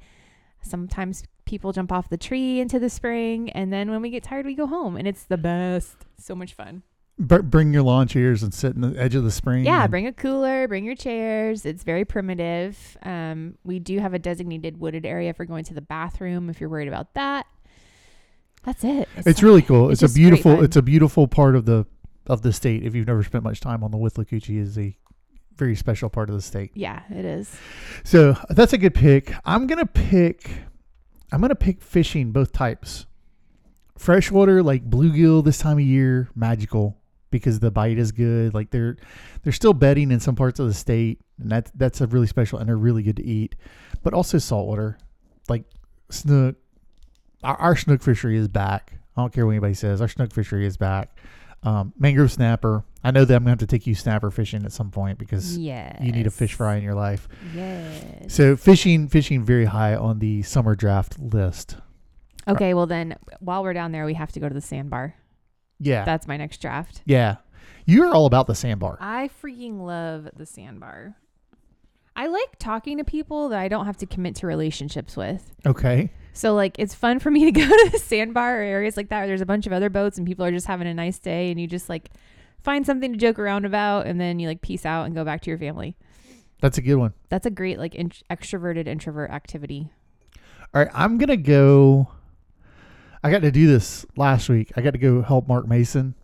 Sometimes 0.63 1.25
people 1.45 1.73
jump 1.73 1.93
off 1.93 2.09
the 2.09 2.17
tree 2.17 2.61
into 2.61 2.79
the 2.79 2.89
spring. 2.89 3.51
And 3.51 3.73
then 3.73 3.91
when 3.91 4.01
we 4.01 4.11
get 4.11 4.23
tired, 4.23 4.47
we 4.47 4.55
go 4.55 4.67
home. 4.67 4.97
And 4.97 5.07
it's 5.07 5.25
the 5.25 5.37
best. 5.37 5.97
So 6.19 6.35
much 6.35 6.55
fun. 6.55 6.83
Br- 7.19 7.43
bring 7.43 7.73
your 7.73 7.83
lawn 7.83 8.09
chairs 8.09 8.43
and 8.43 8.53
sit 8.53 8.75
in 8.75 8.81
the 8.81 8.99
edge 8.99 9.15
of 9.15 9.23
the 9.23 9.31
spring. 9.31 9.65
Yeah, 9.65 9.87
bring 9.87 10.07
a 10.07 10.13
cooler, 10.13 10.67
bring 10.67 10.85
your 10.85 10.97
chairs. 10.97 11.65
It's 11.65 11.85
very 11.85 12.05
primitive. 12.05 12.97
Um, 13.03 13.57
we 13.63 13.79
do 13.79 13.99
have 14.01 14.15
a 14.15 14.19
designated 14.19 14.81
wooded 14.81 15.07
area 15.07 15.33
for 15.33 15.45
going 15.45 15.65
to 15.65 15.75
the 15.75 15.81
bathroom 15.81 16.51
if 16.51 16.61
you're 16.61 16.71
worried 16.71 16.89
about 16.89 17.15
that. 17.15 17.47
That's 18.65 18.85
it. 18.85 19.09
It's 19.17 19.43
really 19.43 19.63
cool. 19.63 19.91
it's 19.91 20.03
It's, 20.03 20.13
a 20.13 20.15
beautiful. 20.15 20.63
It's 20.63 20.77
a 20.77 20.83
beautiful 20.83 21.29
part 21.29 21.57
of 21.57 21.67
the 21.67 21.87
of 22.27 22.43
the 22.43 22.53
state. 22.53 22.85
If 22.85 22.95
you've 22.95 23.07
never 23.07 23.23
spent 23.23 23.45
much 23.45 23.61
time 23.61 23.85
on 23.85 23.91
the 23.91 23.99
Withlacoochee, 23.99 24.59
is 24.59 24.79
a 24.79 24.97
very 25.57 25.77
special 25.77 26.09
part 26.09 26.31
of 26.31 26.37
the 26.37 26.43
state. 26.43 26.73
yeah, 26.75 27.03
it 27.11 27.25
is. 27.25 27.55
So 28.03 28.37
that's 28.51 28.73
a 28.73 28.79
good 28.79 28.95
pick. 28.95 29.33
I'm 29.45 29.67
gonna 29.67 29.87
pick. 29.87 30.51
I'm 31.31 31.41
gonna 31.41 31.55
pick 31.55 31.83
fishing 31.83 32.33
both 32.33 32.53
types. 32.53 33.07
Freshwater, 33.99 34.63
like 34.63 34.89
bluegill 34.89 35.45
this 35.45 35.59
time 35.59 35.79
of 35.79 35.85
year, 35.85 36.29
magical 36.35 36.99
because 37.31 37.61
the 37.61 37.71
bite 37.71 37.99
is 37.99 38.13
good. 38.13 38.55
Like 38.55 38.71
they're 38.71 38.97
they're 39.43 39.53
still 39.53 39.73
bedding 39.75 40.11
in 40.11 40.21
some 40.21 40.35
parts 40.37 40.59
of 40.59 40.67
the 40.67 40.75
state, 40.75 41.21
and 41.41 41.51
that's 41.51 41.71
that's 41.75 42.01
a 42.01 42.07
really 42.07 42.27
special 42.27 42.59
and 42.59 42.69
they're 42.69 42.77
really 42.77 43.03
good 43.03 43.17
to 43.17 43.25
eat. 43.25 43.55
But 44.03 44.15
also 44.15 44.39
saltwater, 44.39 44.99
like 45.49 45.65
snook. 46.11 46.57
Our, 47.45 47.57
our 47.57 47.77
snook 47.77 48.03
fishery 48.03 48.37
is 48.37 48.49
back. 48.49 48.95
I 49.17 49.21
don't 49.23 49.33
care 49.33 49.47
what 49.47 49.53
anybody 49.53 49.75
says. 49.75 50.01
Our 50.01 50.09
snook 50.09 50.33
fishery 50.33 50.67
is 50.67 50.77
back. 50.77 51.17
Um, 51.63 51.93
mangrove 51.99 52.31
snapper. 52.33 52.85
I 53.03 53.11
know 53.11 53.25
that 53.25 53.35
I'm 53.35 53.43
gonna 53.43 53.51
have 53.53 53.59
to 53.61 53.67
take 53.67 53.87
you 53.87 53.95
snapper 53.95 54.31
fishing 54.31 54.65
at 54.65 54.73
some 54.73 54.91
point 54.91 55.19
because 55.19 55.57
Yeah. 55.57 56.03
you 56.03 56.13
need 56.13 56.27
a 56.27 56.31
fish 56.31 56.55
fry 56.55 56.77
in 56.77 56.83
your 56.83 56.95
life. 56.95 57.27
Yes. 57.55 58.35
So 58.35 58.57
fishing, 58.57 59.09
fishing 59.09 59.43
very 59.45 59.65
high 59.67 59.95
on 59.95 60.19
the 60.19 60.43
summer 60.43 60.75
draft 60.75 61.19
list. 61.19 61.77
Okay, 62.47 62.75
well 62.75 62.87
then, 62.87 63.17
while 63.41 63.63
we're 63.63 63.73
down 63.73 63.93
there, 63.93 64.05
we 64.05 64.13
have 64.15 64.31
to 64.33 64.41
go 64.41 64.49
to 64.49 64.55
the 64.55 64.61
sandbar. 64.61 65.15
Yeah, 65.81 66.05
That's 66.05 66.27
my 66.29 66.37
next 66.37 66.61
draft. 66.61 67.01
yeah. 67.07 67.37
You're 67.87 68.15
all 68.15 68.25
about 68.27 68.47
the 68.47 68.55
sandbar. 68.55 68.97
I 69.01 69.29
freaking 69.43 69.81
love 69.81 70.29
the 70.37 70.47
sandbar. 70.47 71.17
I 72.17 72.27
like 72.27 72.59
talking 72.59 72.99
to 72.99 73.05
people 73.05 73.49
that 73.49 73.59
I 73.59 73.69
don't 73.69 73.87
have 73.87 73.97
to 73.99 74.07
commit 74.07 74.37
to 74.37 74.47
relationships 74.47 75.17
with. 75.17 75.53
Okay. 75.67 76.11
So 76.33 76.55
like 76.55 76.79
it's 76.79 76.95
fun 76.95 77.19
for 77.19 77.31
me 77.31 77.45
to 77.45 77.53
go 77.61 77.67
to 77.67 77.91
the 77.91 77.99
sandbar 77.99 78.59
or 78.59 78.63
areas 78.63 78.97
like 78.97 79.09
that 79.09 79.19
where 79.19 79.27
there's 79.27 79.41
a 79.41 79.47
bunch 79.47 79.67
of 79.67 79.73
other 79.73 79.91
boats 79.91 80.19
and 80.19 80.27
people 80.27 80.45
are 80.45 80.51
just 80.51 80.67
having 80.67 80.87
a 80.87 80.95
nice 80.95 81.19
day 81.19 81.51
and 81.51 81.61
you 81.61 81.67
just 81.67 81.89
like 81.89 82.11
find 82.63 82.87
something 82.87 83.13
to 83.13 83.19
joke 83.19 83.39
around 83.39 83.65
about 83.65 84.07
and 84.07 84.21
then 84.21 84.39
you 84.39 84.49
like 84.49 84.61
peace 84.63 84.87
out 84.87 85.07
and 85.07 85.15
go 85.15 85.25
back 85.25 85.43
to 85.43 85.51
your 85.51 85.59
family. 85.59 85.97
That's 86.61 86.79
a 86.79 86.83
good 86.83 86.97
one. 86.97 87.15
That's 87.29 87.47
a 87.47 87.51
great 87.51 87.79
like 87.79 87.95
in- 87.95 88.11
extroverted 88.31 88.87
introvert 88.87 89.31
activity. 89.31 89.91
All 90.73 90.83
right, 90.83 90.91
I'm 90.95 91.19
gonna 91.19 91.37
go. 91.37 92.09
I 93.23 93.31
got 93.31 93.41
to 93.41 93.51
do 93.51 93.67
this 93.67 94.05
last 94.17 94.51
week. 94.51 94.73
I 94.77 94.83
got 94.83 94.91
to 94.91 94.99
go 94.99 95.23
help 95.23 95.49
Mark 95.49 95.67
Mason, 95.67 96.15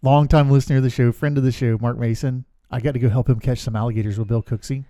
longtime 0.00 0.50
listener 0.50 0.78
of 0.78 0.82
the 0.82 0.88
show, 0.88 1.12
friend 1.12 1.36
of 1.36 1.44
the 1.44 1.52
show, 1.52 1.76
Mark 1.78 1.98
Mason. 1.98 2.46
I 2.70 2.80
got 2.80 2.92
to 2.92 2.98
go 2.98 3.10
help 3.10 3.28
him 3.28 3.38
catch 3.38 3.58
some 3.58 3.76
alligators 3.76 4.18
with 4.18 4.28
Bill 4.28 4.42
Cooksey. 4.42 4.84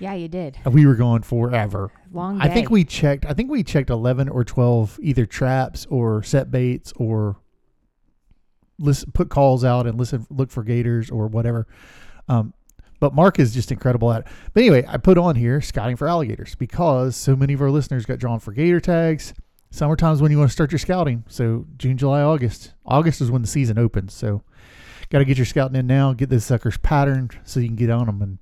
Yeah, 0.00 0.14
you 0.14 0.28
did. 0.28 0.58
We 0.64 0.86
were 0.86 0.94
going 0.94 1.22
forever. 1.22 1.92
Long 2.12 2.38
day. 2.38 2.44
I 2.46 2.48
think 2.48 2.70
we 2.70 2.84
checked. 2.84 3.26
I 3.26 3.34
think 3.34 3.50
we 3.50 3.62
checked 3.62 3.90
eleven 3.90 4.28
or 4.28 4.44
twelve 4.44 4.98
either 5.02 5.26
traps 5.26 5.86
or 5.90 6.22
set 6.22 6.50
baits 6.50 6.92
or 6.96 7.36
listen, 8.78 9.12
put 9.12 9.28
calls 9.28 9.62
out 9.62 9.86
and 9.86 9.98
listen, 9.98 10.26
look 10.30 10.50
for 10.50 10.64
gators 10.64 11.10
or 11.10 11.26
whatever. 11.28 11.66
Um, 12.28 12.54
but 12.98 13.14
Mark 13.14 13.38
is 13.38 13.54
just 13.54 13.70
incredible 13.70 14.12
at 14.12 14.22
it. 14.22 14.26
But 14.52 14.62
anyway, 14.62 14.84
I 14.88 14.96
put 14.96 15.18
on 15.18 15.36
here 15.36 15.60
scouting 15.60 15.96
for 15.96 16.08
alligators 16.08 16.54
because 16.54 17.14
so 17.16 17.36
many 17.36 17.52
of 17.52 17.60
our 17.62 17.70
listeners 17.70 18.06
got 18.06 18.18
drawn 18.18 18.40
for 18.40 18.52
gator 18.52 18.80
tags. 18.80 19.34
Summertime's 19.70 20.20
when 20.20 20.32
you 20.32 20.38
want 20.38 20.50
to 20.50 20.52
start 20.52 20.72
your 20.72 20.78
scouting. 20.78 21.24
So 21.28 21.66
June, 21.76 21.96
July, 21.96 22.22
August. 22.22 22.74
August 22.84 23.20
is 23.20 23.30
when 23.30 23.42
the 23.42 23.48
season 23.48 23.78
opens. 23.78 24.12
So 24.12 24.42
got 25.10 25.20
to 25.20 25.24
get 25.24 25.38
your 25.38 25.46
scouting 25.46 25.76
in 25.76 25.86
now. 25.86 26.12
Get 26.12 26.28
those 26.28 26.44
suckers 26.44 26.76
patterned 26.78 27.38
so 27.44 27.60
you 27.60 27.68
can 27.68 27.76
get 27.76 27.90
on 27.90 28.06
them 28.06 28.20
and 28.22 28.38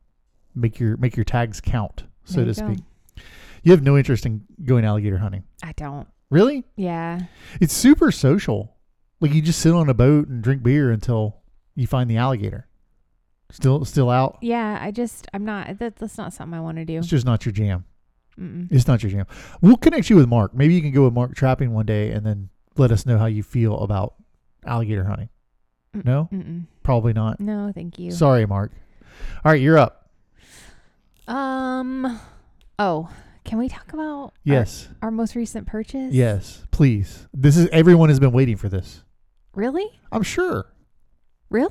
make 0.58 0.78
your 0.78 0.96
make 0.96 1.16
your 1.16 1.24
tags 1.24 1.60
count, 1.60 2.04
so 2.24 2.44
to 2.44 2.46
go. 2.46 2.52
speak. 2.52 2.84
You 3.62 3.72
have 3.72 3.82
no 3.82 3.96
interest 3.96 4.24
in 4.26 4.44
going 4.64 4.84
alligator 4.84 5.18
hunting, 5.18 5.44
I 5.62 5.72
don't. 5.72 6.06
really? 6.30 6.64
Yeah. 6.76 7.20
It's 7.60 7.72
super 7.74 8.10
social. 8.12 8.74
Like 9.20 9.32
you 9.34 9.42
just 9.42 9.58
sit 9.60 9.72
on 9.74 9.88
a 9.88 9.94
boat 9.94 10.28
and 10.28 10.42
drink 10.42 10.62
beer 10.62 10.90
until 10.92 11.38
you 11.74 11.86
find 11.86 12.08
the 12.08 12.16
alligator. 12.16 12.66
Still, 13.50 13.84
still 13.84 14.10
out. 14.10 14.38
Yeah, 14.42 14.78
I 14.80 14.90
just 14.90 15.26
I'm 15.32 15.44
not 15.44 15.78
that, 15.78 15.96
that's 15.96 16.18
not 16.18 16.32
something 16.34 16.56
I 16.56 16.60
want 16.60 16.76
to 16.78 16.84
do. 16.84 16.98
It's 16.98 17.06
just 17.08 17.26
not 17.26 17.44
your 17.46 17.52
jam. 17.52 17.84
Mm-mm. 18.38 18.68
It's 18.70 18.86
not 18.86 19.02
your 19.02 19.10
jam. 19.10 19.26
We'll 19.60 19.76
connect 19.78 20.08
you 20.10 20.16
with 20.16 20.28
Mark. 20.28 20.54
Maybe 20.54 20.74
you 20.74 20.80
can 20.82 20.92
go 20.92 21.04
with 21.04 21.14
Mark 21.14 21.34
trapping 21.34 21.72
one 21.74 21.86
day 21.86 22.10
and 22.12 22.24
then 22.24 22.50
let 22.76 22.92
us 22.92 23.04
know 23.06 23.18
how 23.18 23.26
you 23.26 23.42
feel 23.42 23.78
about 23.80 24.14
alligator 24.64 25.04
hunting. 25.04 25.30
Mm- 25.96 26.04
No? 26.04 26.28
Mm-mm. 26.32 26.66
Probably 26.84 27.12
not. 27.12 27.40
No, 27.40 27.72
thank 27.74 27.98
you. 27.98 28.10
Sorry, 28.12 28.46
Mark. 28.46 28.70
All 29.44 29.50
right, 29.50 29.60
you're 29.60 29.78
up. 29.78 30.07
Um. 31.28 32.20
Oh, 32.78 33.08
can 33.44 33.58
we 33.58 33.68
talk 33.68 33.92
about 33.92 34.32
Yes. 34.44 34.88
our, 35.02 35.10
most 35.10 35.34
recent 35.34 35.66
purchase? 35.66 36.12
Yes. 36.12 36.64
Please. 36.70 37.26
This 37.34 37.56
is 37.56 37.68
everyone 37.72 38.08
has 38.08 38.20
been 38.20 38.32
waiting 38.32 38.56
for 38.56 38.68
this. 38.68 39.02
Really? 39.54 39.86
I'm 40.12 40.22
sure. 40.22 40.66
Really? 41.50 41.70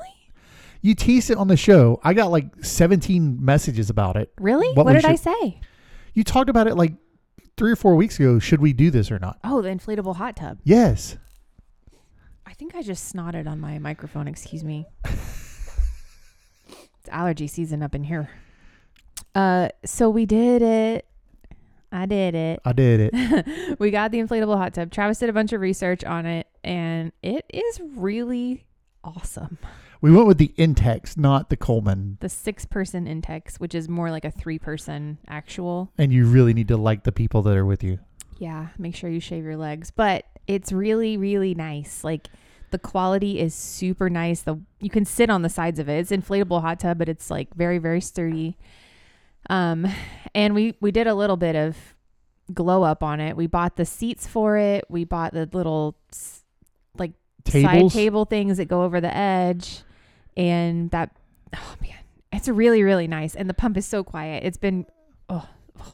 You 0.81 0.95
teased 0.95 1.29
it 1.29 1.37
on 1.37 1.47
the 1.47 1.57
show. 1.57 1.99
I 2.03 2.13
got 2.13 2.31
like 2.31 2.63
17 2.63 3.43
messages 3.43 3.89
about 3.89 4.15
it. 4.17 4.31
Really? 4.39 4.67
What 4.73 4.85
What, 4.85 4.93
did 4.93 5.05
I 5.05 5.15
say? 5.15 5.59
You 6.13 6.23
talked 6.23 6.49
about 6.49 6.67
it 6.67 6.75
like 6.75 6.93
three 7.57 7.71
or 7.71 7.75
four 7.75 7.95
weeks 7.95 8.19
ago. 8.19 8.39
Should 8.39 8.61
we 8.61 8.73
do 8.73 8.91
this 8.91 9.11
or 9.11 9.19
not? 9.19 9.39
Oh, 9.43 9.61
the 9.61 9.69
inflatable 9.69 10.15
hot 10.17 10.35
tub. 10.35 10.59
Yes. 10.63 11.17
I 12.45 12.53
think 12.53 12.75
I 12.75 12.81
just 12.81 13.13
snotted 13.13 13.47
on 13.47 13.59
my 13.59 13.79
microphone. 13.79 14.27
Excuse 14.27 14.63
me. 14.63 14.85
it's 15.05 15.79
allergy 17.09 17.47
season 17.47 17.81
up 17.83 17.93
in 17.95 18.03
here. 18.03 18.29
Uh, 19.38 19.69
so 19.86 20.10
we 20.10 20.26
did 20.26 20.63
it. 20.63 21.06
I 21.91 22.08
did 22.08 22.34
it. 22.34 22.60
I 22.65 22.73
did 22.73 23.12
it. 23.13 23.80
we 23.80 23.91
got 23.91 24.10
the 24.10 24.17
inflatable 24.17 24.58
hot 24.58 24.73
tub. 24.73 24.91
Travis 24.91 25.19
did 25.19 25.30
a 25.30 25.34
bunch 25.34 25.54
of 25.54 25.62
research 25.62 26.04
on 26.04 26.26
it, 26.26 26.47
and 26.63 27.12
it 27.21 27.45
is 27.54 27.80
really 27.95 28.65
awesome. 29.04 29.60
We 30.02 30.12
went 30.12 30.26
with 30.26 30.39
the 30.39 30.54
Intex, 30.58 31.17
not 31.17 31.52
the 31.52 31.56
Coleman. 31.56 32.17
The 32.19 32.30
six 32.30 32.65
person 32.65 33.06
Intex, 33.06 33.60
which 33.60 33.76
is 33.76 33.88
more 33.88 34.10
like 34.10 34.26
a 34.26 34.32
three 34.32 34.58
person 34.58 35.19
actual. 35.28 35.91
And 36.00 36.12
you 36.12 36.26
really 36.26 36.56
need 36.56 36.67
to 36.69 36.78
like 36.78 37.04
the 37.04 37.12
people 37.12 37.43
that 37.43 37.56
are 37.56 37.65
with 37.65 37.84
you. 37.84 38.00
Yeah, 38.39 38.69
make 38.80 38.95
sure 38.95 39.10
you 39.10 39.19
shave 39.19 39.43
your 39.43 39.58
legs. 39.58 39.91
But 39.91 40.26
it's 40.47 40.71
really, 40.71 41.15
really 41.15 41.54
nice. 41.54 42.04
Like 42.04 42.28
the 42.71 42.80
quality 42.80 43.39
is 43.39 43.54
super 43.54 44.10
nice. 44.10 44.41
The 44.41 44.60
you 44.80 44.89
can 44.89 45.06
sit 45.06 45.30
on 45.30 45.43
the 45.43 45.50
sides 45.50 45.80
of 45.80 45.89
it. 45.89 46.00
It's 46.00 46.12
inflatable 46.12 46.62
hot 46.62 46.80
tub, 46.80 46.97
but 46.97 47.08
it's 47.08 47.30
like 47.30 47.54
very, 47.54 47.78
very 47.78 48.02
sturdy. 48.02 48.58
Um, 49.49 49.88
and 50.36 50.53
we 50.53 50.75
we 50.81 50.91
did 50.91 51.07
a 51.07 51.15
little 51.15 51.38
bit 51.38 51.55
of 51.55 51.77
glow 52.53 52.83
up 52.83 53.03
on 53.03 53.19
it. 53.19 53.36
We 53.36 53.47
bought 53.47 53.75
the 53.75 53.86
seats 53.86 54.27
for 54.27 54.57
it. 54.57 54.86
We 54.89 55.03
bought 55.03 55.33
the 55.33 55.49
little 55.51 55.97
s- 56.12 56.43
Tables. 57.51 57.93
side 57.93 57.99
table 57.99 58.25
things 58.25 58.57
that 58.57 58.65
go 58.65 58.83
over 58.83 58.99
the 58.99 59.15
edge, 59.15 59.81
and 60.36 60.91
that 60.91 61.15
oh 61.55 61.75
man, 61.81 61.95
it's 62.31 62.47
really, 62.47 62.83
really 62.83 63.07
nice. 63.07 63.36
And 63.36 63.49
the 63.49 63.53
pump 63.53 63.77
is 63.77 63.86
so 63.86 64.03
quiet. 64.03 64.43
It's 64.43 64.57
been 64.57 64.86
oh. 65.29 65.47
such 65.77 65.88
a 65.88 65.93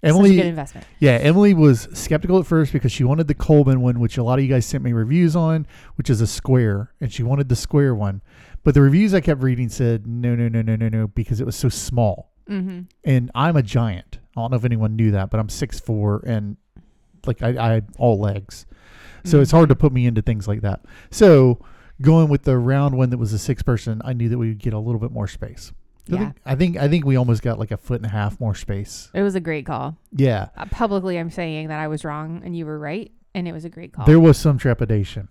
good 0.00 0.08
Emily, 0.08 0.40
investment. 0.40 0.86
yeah, 0.98 1.12
Emily 1.12 1.54
was 1.54 1.88
skeptical 1.92 2.38
at 2.38 2.46
first 2.46 2.72
because 2.72 2.92
she 2.92 3.04
wanted 3.04 3.28
the 3.28 3.34
Coleman 3.34 3.80
one, 3.80 4.00
which 4.00 4.16
a 4.16 4.22
lot 4.22 4.38
of 4.38 4.44
you 4.44 4.50
guys 4.50 4.66
sent 4.66 4.82
me 4.82 4.92
reviews 4.92 5.36
on, 5.36 5.66
which 5.96 6.08
is 6.08 6.20
a 6.20 6.26
square, 6.26 6.92
and 7.00 7.12
she 7.12 7.22
wanted 7.22 7.48
the 7.48 7.56
square 7.56 7.94
one. 7.94 8.22
But 8.64 8.74
the 8.74 8.82
reviews 8.82 9.14
I 9.14 9.20
kept 9.20 9.42
reading 9.42 9.68
said 9.68 10.06
no, 10.06 10.34
no, 10.34 10.48
no, 10.48 10.62
no, 10.62 10.76
no, 10.76 10.88
no, 10.88 11.06
because 11.08 11.40
it 11.40 11.46
was 11.46 11.56
so 11.56 11.68
small. 11.68 12.32
Mm-hmm. 12.48 12.80
and 13.04 13.30
I'm 13.34 13.56
a 13.56 13.62
giant. 13.62 14.18
I 14.36 14.40
don't 14.40 14.50
know 14.50 14.56
if 14.56 14.64
anyone 14.64 14.96
knew 14.96 15.10
that, 15.12 15.30
but 15.30 15.40
I'm 15.40 15.48
six 15.48 15.80
four 15.80 16.22
and 16.26 16.56
like 17.26 17.42
I, 17.42 17.76
I 17.76 17.82
all 17.98 18.18
legs, 18.20 18.66
so 19.24 19.40
it's 19.40 19.50
hard 19.50 19.68
to 19.70 19.74
put 19.74 19.92
me 19.92 20.06
into 20.06 20.22
things 20.22 20.46
like 20.46 20.60
that. 20.60 20.84
So 21.10 21.58
going 22.00 22.28
with 22.28 22.42
the 22.44 22.56
round 22.58 22.96
one 22.96 23.10
that 23.10 23.18
was 23.18 23.32
a 23.32 23.38
six 23.38 23.62
person, 23.62 24.00
I 24.04 24.12
knew 24.12 24.28
that 24.28 24.38
we 24.38 24.48
would 24.48 24.58
get 24.58 24.72
a 24.74 24.78
little 24.78 25.00
bit 25.00 25.10
more 25.10 25.26
space. 25.26 25.72
I 26.08 26.14
Yeah. 26.14 26.18
think, 26.18 26.36
I 26.46 26.54
think 26.54 26.76
I 26.76 26.88
think 26.88 27.04
we 27.04 27.16
almost 27.16 27.42
got 27.42 27.58
like 27.58 27.72
a 27.72 27.76
foot 27.76 27.96
and 27.96 28.06
a 28.06 28.10
half 28.10 28.38
more 28.38 28.54
space. 28.54 29.10
It 29.12 29.22
was 29.22 29.34
a 29.34 29.40
great 29.40 29.66
call. 29.66 29.96
Yeah, 30.12 30.48
Uh, 30.56 30.66
publicly, 30.70 31.18
I'm 31.18 31.30
saying 31.30 31.66
that 31.68 31.80
I 31.80 31.88
was 31.88 32.04
wrong 32.04 32.42
and 32.44 32.56
you 32.56 32.64
were 32.66 32.78
right, 32.78 33.10
and 33.36 33.46
it 33.46 33.52
was 33.52 33.64
a 33.64 33.68
great 33.68 33.92
call. 33.92 34.06
there 34.06 34.18
was 34.18 34.38
some 34.38 34.56
trepidation. 34.58 35.28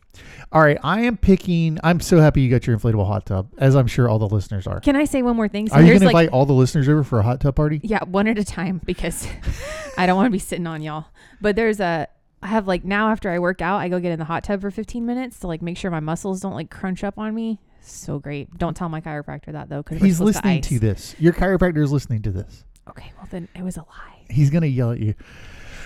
All 0.52 0.62
right, 0.62 0.78
I 0.84 1.02
am 1.02 1.18
picking. 1.18 1.80
I'm 1.84 2.00
so 2.00 2.20
happy 2.20 2.42
you 2.42 2.50
got 2.50 2.68
your 2.68 2.78
inflatable 2.78 3.06
hot 3.08 3.26
tub, 3.26 3.50
as 3.58 3.76
I'm 3.76 3.88
sure 3.88 4.08
all 4.08 4.20
the 4.20 4.30
listeners 4.30 4.68
are. 4.68 4.80
Can 4.80 4.96
I 4.96 5.06
say 5.06 5.22
one 5.24 5.36
more 5.36 5.48
thing? 5.48 5.68
So 5.68 5.76
Are 5.76 5.82
you 5.82 5.88
going 5.88 6.00
to 6.02 6.06
invite 6.08 6.30
all 6.30 6.46
the 6.46 6.54
listeners 6.54 6.88
over 6.88 7.04
for 7.04 7.20
a 7.20 7.24
hot 7.24 7.42
tub 7.42 7.56
party? 7.56 7.82
yeah, 7.84 8.04
one 8.04 8.28
at 8.28 8.38
a 8.38 8.46
time 8.46 8.80
because 8.86 9.28
I 9.98 10.06
don't 10.06 10.16
want 10.16 10.28
to 10.28 10.32
be 10.32 10.40
sitting 10.40 10.68
on 10.68 10.82
y'all. 10.82 11.06
But 11.42 11.56
there's 11.56 11.80
a, 11.80 12.08
I 12.42 12.48
have 12.48 12.68
like 12.68 12.86
now 12.86 13.10
after 13.10 13.30
I 13.32 13.40
work 13.40 13.62
out, 13.62 13.78
I 13.80 13.90
go 13.90 14.00
get 14.00 14.12
in 14.12 14.20
the 14.20 14.26
hot 14.26 14.44
tub 14.44 14.62
for 14.62 14.70
15 14.70 15.04
minutes 15.06 15.40
to 15.40 15.48
like 15.48 15.62
make 15.64 15.78
sure 15.78 15.90
my 15.90 16.00
muscles 16.00 16.40
don't 16.42 16.54
like 16.54 16.70
crunch 16.70 17.04
up 17.04 17.18
on 17.18 17.34
me. 17.34 17.60
So 17.82 18.20
great. 18.20 18.56
Don't 18.58 18.76
tell 18.78 18.88
my 18.90 19.02
chiropractor 19.02 19.52
that 19.52 19.68
though, 19.70 19.82
because 19.84 20.02
He's 20.02 20.20
listening 20.22 20.62
to 20.62 20.80
this. 20.80 21.16
Your 21.20 21.34
chiropractor 21.34 21.84
is 21.84 21.92
listening 21.92 22.22
to 22.24 22.32
this. 22.32 22.64
Okay, 22.88 23.12
well 23.18 23.28
then 23.32 23.48
it 23.56 23.64
was 23.64 23.78
a 23.78 23.82
lie. 23.82 24.26
He's 24.30 24.52
gonna 24.52 24.68
yell 24.68 24.92
at 24.92 25.00
you. 25.00 25.16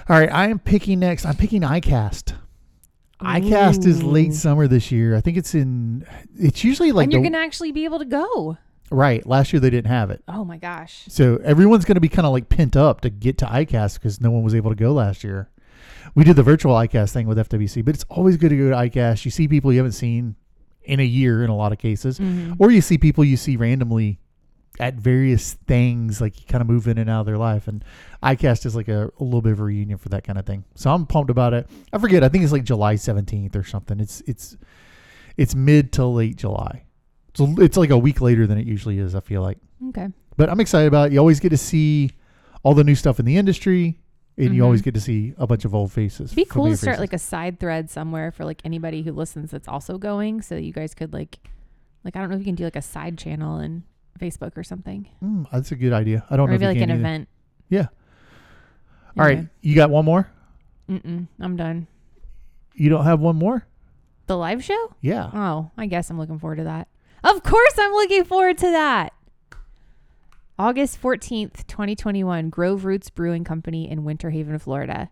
All 0.09 0.17
right, 0.19 0.31
I 0.31 0.47
am 0.49 0.57
picking 0.59 0.99
next. 0.99 1.25
I'm 1.25 1.35
picking 1.35 1.61
iCast. 1.61 2.33
iCast 3.21 3.85
is 3.85 4.01
late 4.01 4.33
summer 4.33 4.67
this 4.67 4.91
year. 4.91 5.15
I 5.15 5.21
think 5.21 5.37
it's 5.37 5.53
in. 5.53 6.05
It's 6.37 6.63
usually 6.63 6.91
like 6.91 7.05
and 7.05 7.13
you're 7.13 7.21
the, 7.21 7.29
gonna 7.29 7.43
actually 7.43 7.71
be 7.71 7.83
able 7.85 7.99
to 7.99 8.05
go. 8.05 8.57
right. 8.89 9.25
Last 9.25 9.53
year 9.53 9.59
they 9.59 9.69
didn't 9.69 9.91
have 9.91 10.09
it, 10.09 10.23
Oh 10.27 10.43
my 10.43 10.57
gosh. 10.57 11.03
so 11.09 11.37
everyone's 11.43 11.85
gonna 11.85 11.99
be 11.99 12.09
kind 12.09 12.25
of 12.25 12.31
like 12.31 12.49
pent 12.49 12.75
up 12.75 13.01
to 13.01 13.09
get 13.09 13.37
to 13.39 13.45
iCast 13.45 13.95
because 13.95 14.19
no 14.19 14.31
one 14.31 14.41
was 14.43 14.55
able 14.55 14.71
to 14.71 14.75
go 14.75 14.93
last 14.93 15.23
year. 15.23 15.49
We 16.15 16.23
did 16.23 16.35
the 16.37 16.43
virtual 16.43 16.73
iCast 16.73 17.11
thing 17.11 17.27
with 17.27 17.37
FWC, 17.37 17.85
but 17.85 17.93
it's 17.93 18.05
always 18.09 18.35
good 18.37 18.49
to 18.49 18.57
go 18.57 18.69
to 18.71 18.75
iCast. 18.75 19.25
You 19.25 19.31
see 19.31 19.47
people 19.47 19.71
you 19.71 19.77
haven't 19.77 19.91
seen 19.91 20.35
in 20.83 20.99
a 20.99 21.03
year 21.03 21.43
in 21.43 21.49
a 21.51 21.55
lot 21.55 21.71
of 21.71 21.77
cases, 21.77 22.17
Mhm. 22.19 22.55
or 22.57 22.71
you 22.71 22.81
see 22.81 22.97
people 22.97 23.23
you 23.23 23.37
see 23.37 23.57
randomly 23.57 24.18
at 24.79 24.95
various 24.95 25.53
things, 25.67 26.21
like 26.21 26.39
you 26.39 26.45
kind 26.47 26.61
of 26.61 26.67
move 26.67 26.87
in 26.87 26.97
and 26.97 27.09
out 27.09 27.21
of 27.21 27.25
their 27.25 27.37
life. 27.37 27.67
And 27.67 27.83
iCast 28.23 28.65
is 28.65 28.75
like 28.75 28.87
a, 28.87 29.11
a 29.19 29.23
little 29.23 29.41
bit 29.41 29.51
of 29.51 29.59
a 29.59 29.63
reunion 29.63 29.97
for 29.97 30.09
that 30.09 30.23
kind 30.23 30.39
of 30.39 30.45
thing. 30.45 30.63
So 30.75 30.89
I'm 30.93 31.05
pumped 31.05 31.29
about 31.29 31.53
it. 31.53 31.69
I 31.91 31.97
forget. 31.97 32.23
I 32.23 32.29
think 32.29 32.43
it's 32.43 32.53
like 32.53 32.63
July 32.63 32.95
17th 32.95 33.55
or 33.55 33.63
something. 33.63 33.99
It's 33.99 34.21
it's 34.21 34.55
it's 35.37 35.55
mid 35.55 35.91
to 35.93 36.05
late 36.05 36.35
July. 36.37 36.83
So 37.35 37.53
it's 37.59 37.77
like 37.77 37.89
a 37.91 37.97
week 37.97 38.21
later 38.21 38.47
than 38.47 38.57
it 38.57 38.65
usually 38.65 38.99
is. 38.99 39.15
I 39.15 39.19
feel 39.19 39.41
like, 39.41 39.57
Okay. 39.89 40.07
but 40.35 40.49
I'm 40.49 40.59
excited 40.59 40.87
about 40.87 41.07
it. 41.07 41.13
You 41.13 41.19
always 41.19 41.39
get 41.39 41.49
to 41.49 41.57
see 41.57 42.11
all 42.63 42.73
the 42.73 42.83
new 42.83 42.95
stuff 42.95 43.19
in 43.19 43.25
the 43.25 43.37
industry, 43.37 43.99
and 44.37 44.53
you 44.55 44.61
Mhm. 44.61 44.65
always 44.65 44.81
get 44.81 44.93
to 44.95 44.99
see 45.01 45.33
a 45.37 45.45
bunch 45.47 45.63
of 45.63 45.73
old 45.75 45.91
faces. 45.91 46.31
It'd 46.31 46.35
be 46.35 46.45
cool 46.45 46.65
to 46.69 46.75
start 46.75 46.95
faces. 46.95 46.99
like 47.01 47.13
a 47.13 47.19
side 47.19 47.59
thread 47.59 47.89
somewhere 47.89 48.31
for 48.31 48.43
like 48.45 48.61
anybody 48.65 49.01
who 49.03 49.11
listens 49.13 49.51
that's 49.51 49.67
also 49.67 49.97
going, 49.97 50.41
so 50.41 50.55
you 50.55 50.73
guys 50.73 50.93
could 50.93 51.13
like, 51.13 51.39
like 52.03 52.15
I 52.15 52.19
don't 52.19 52.29
know 52.29 52.35
if 52.35 52.41
you 52.41 52.45
can 52.45 52.55
do 52.55 52.63
like 52.65 52.75
a 52.75 52.81
side 52.81 53.17
channel 53.17 53.59
in 53.59 53.83
Facebook 54.19 54.57
or 54.57 54.63
something, 54.63 55.07
Mm, 55.23 55.47
that's 55.51 55.71
a 55.71 55.75
good 55.75 55.93
idea. 55.93 56.25
I 56.29 56.37
don't 56.37 56.49
or 56.49 56.53
know. 56.53 56.59
maybe 56.59 56.65
if 56.65 56.75
like 56.75 56.83
an 56.83 56.91
either. 56.91 56.99
event. 56.99 57.29
Yeah. 57.69 57.87
All 59.17 59.25
right, 59.25 59.47
you 59.61 59.75
got 59.75 59.89
one 59.89 60.05
more. 60.05 60.29
Mm-mm, 60.89 61.27
I'm 61.39 61.55
done. 61.55 61.87
You 62.75 62.89
don't 62.89 63.03
have 63.05 63.19
one 63.19 63.35
more? 63.35 63.65
The 64.27 64.37
live 64.37 64.63
show? 64.63 64.95
Yeah. 65.01 65.29
Oh, 65.33 65.71
I 65.77 65.85
guess 65.87 66.09
I'm 66.09 66.17
looking 66.19 66.39
forward 66.39 66.57
to 66.57 66.63
that. 66.65 66.87
Of 67.23 67.43
course, 67.43 67.73
I'm 67.77 67.91
looking 67.91 68.23
forward 68.23 68.57
to 68.59 68.71
that. 68.71 69.13
August 70.57 71.01
14th, 71.01 71.65
2021, 71.67 72.49
Grove 72.49 72.85
Roots 72.85 73.09
Brewing 73.09 73.43
Company 73.43 73.89
in 73.89 74.03
Winter 74.03 74.29
Haven, 74.29 74.59
Florida. 74.59 75.09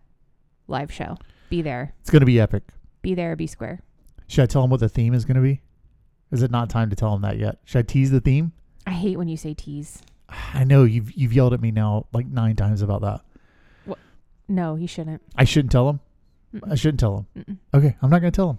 Live 0.66 0.92
show. 0.92 1.16
Be 1.48 1.62
there. 1.62 1.94
It's 2.00 2.10
going 2.10 2.20
to 2.20 2.26
be 2.26 2.38
epic. 2.38 2.64
Be 3.00 3.14
there, 3.14 3.34
be 3.36 3.46
square. 3.46 3.80
Should 4.26 4.42
I 4.42 4.46
tell 4.46 4.60
them 4.62 4.70
what 4.70 4.80
the 4.80 4.88
theme 4.90 5.14
is 5.14 5.24
going 5.24 5.36
to 5.36 5.42
be? 5.42 5.62
Is 6.30 6.42
it 6.42 6.50
not 6.50 6.68
time 6.68 6.90
to 6.90 6.96
tell 6.96 7.12
them 7.12 7.22
that 7.22 7.38
yet? 7.38 7.58
Should 7.64 7.78
I 7.78 7.82
tease 7.82 8.10
the 8.10 8.20
theme? 8.20 8.52
I 8.88 8.92
hate 8.92 9.18
when 9.18 9.28
you 9.28 9.36
say 9.36 9.52
tease. 9.52 10.00
I 10.54 10.64
know 10.64 10.84
you've 10.84 11.12
you've 11.12 11.34
yelled 11.34 11.52
at 11.52 11.60
me 11.60 11.70
now 11.70 12.06
like 12.12 12.26
nine 12.26 12.56
times 12.56 12.80
about 12.80 13.02
that. 13.02 13.20
No, 14.48 14.76
you 14.76 14.86
shouldn't. 14.86 15.20
I 15.36 15.44
shouldn't 15.44 15.72
tell. 15.72 16.00
I 16.54 16.56
Mm-mm. 16.56 16.78
shouldn't 16.80 17.00
tell 17.00 17.16
them. 17.16 17.44
Mm-mm. 17.44 17.78
Okay, 17.78 17.96
I'm 18.00 18.08
not 18.08 18.20
going 18.22 18.32
to 18.32 18.36
tell 18.36 18.46
them. 18.46 18.58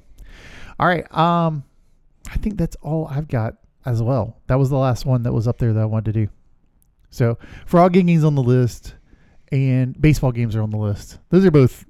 All 0.79 0.85
right. 0.87 1.11
Um, 1.17 1.63
I 2.31 2.37
think 2.37 2.57
that's 2.59 2.75
all 2.83 3.07
I've 3.07 3.27
got 3.27 3.55
as 3.87 4.03
well. 4.03 4.37
That 4.45 4.59
was 4.59 4.69
the 4.69 4.77
last 4.77 5.07
one 5.07 5.23
that 5.23 5.33
was 5.33 5.47
up 5.47 5.57
there 5.57 5.73
that 5.73 5.81
I 5.81 5.85
wanted 5.85 6.13
to 6.13 6.25
do. 6.25 6.31
So 7.09 7.39
frog 7.65 7.93
gigging's 7.93 8.23
on 8.23 8.35
the 8.35 8.43
list, 8.43 8.93
and 9.51 9.99
baseball 9.99 10.31
games 10.31 10.55
are 10.55 10.61
on 10.61 10.69
the 10.69 10.77
list. 10.77 11.17
Those 11.29 11.43
are 11.43 11.49
both. 11.51 11.85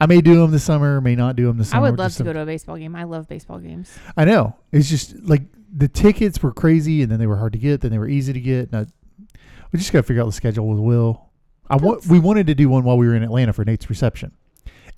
I 0.00 0.06
may 0.06 0.20
do 0.20 0.34
them 0.40 0.50
this 0.50 0.64
summer, 0.64 1.00
may 1.00 1.14
not 1.14 1.36
do 1.36 1.46
them 1.46 1.56
this 1.58 1.68
summer. 1.70 1.86
I 1.86 1.90
would 1.90 1.98
love 1.98 2.10
to 2.10 2.16
some- 2.16 2.26
go 2.26 2.32
to 2.32 2.40
a 2.40 2.46
baseball 2.46 2.76
game. 2.76 2.96
I 2.96 3.04
love 3.04 3.28
baseball 3.28 3.58
games. 3.58 3.96
I 4.16 4.24
know. 4.24 4.56
It's 4.72 4.88
just 4.88 5.16
like 5.22 5.42
the 5.74 5.88
tickets 5.88 6.42
were 6.42 6.52
crazy, 6.52 7.02
and 7.02 7.10
then 7.10 7.18
they 7.18 7.26
were 7.26 7.36
hard 7.36 7.52
to 7.52 7.58
get, 7.58 7.80
then 7.80 7.90
they 7.90 7.98
were 7.98 8.08
easy 8.08 8.32
to 8.32 8.40
get. 8.40 8.72
And 8.72 8.86
I, 8.86 9.34
we 9.72 9.78
just 9.78 9.92
got 9.92 10.00
to 10.00 10.02
figure 10.02 10.22
out 10.22 10.26
the 10.26 10.32
schedule 10.32 10.68
with 10.68 10.80
Will. 10.80 11.28
I 11.70 11.76
want. 11.76 12.06
We 12.06 12.18
wanted 12.18 12.46
to 12.48 12.54
do 12.54 12.68
one 12.68 12.84
while 12.84 12.98
we 12.98 13.06
were 13.06 13.14
in 13.14 13.22
Atlanta 13.22 13.52
for 13.52 13.64
Nate's 13.64 13.88
reception, 13.88 14.32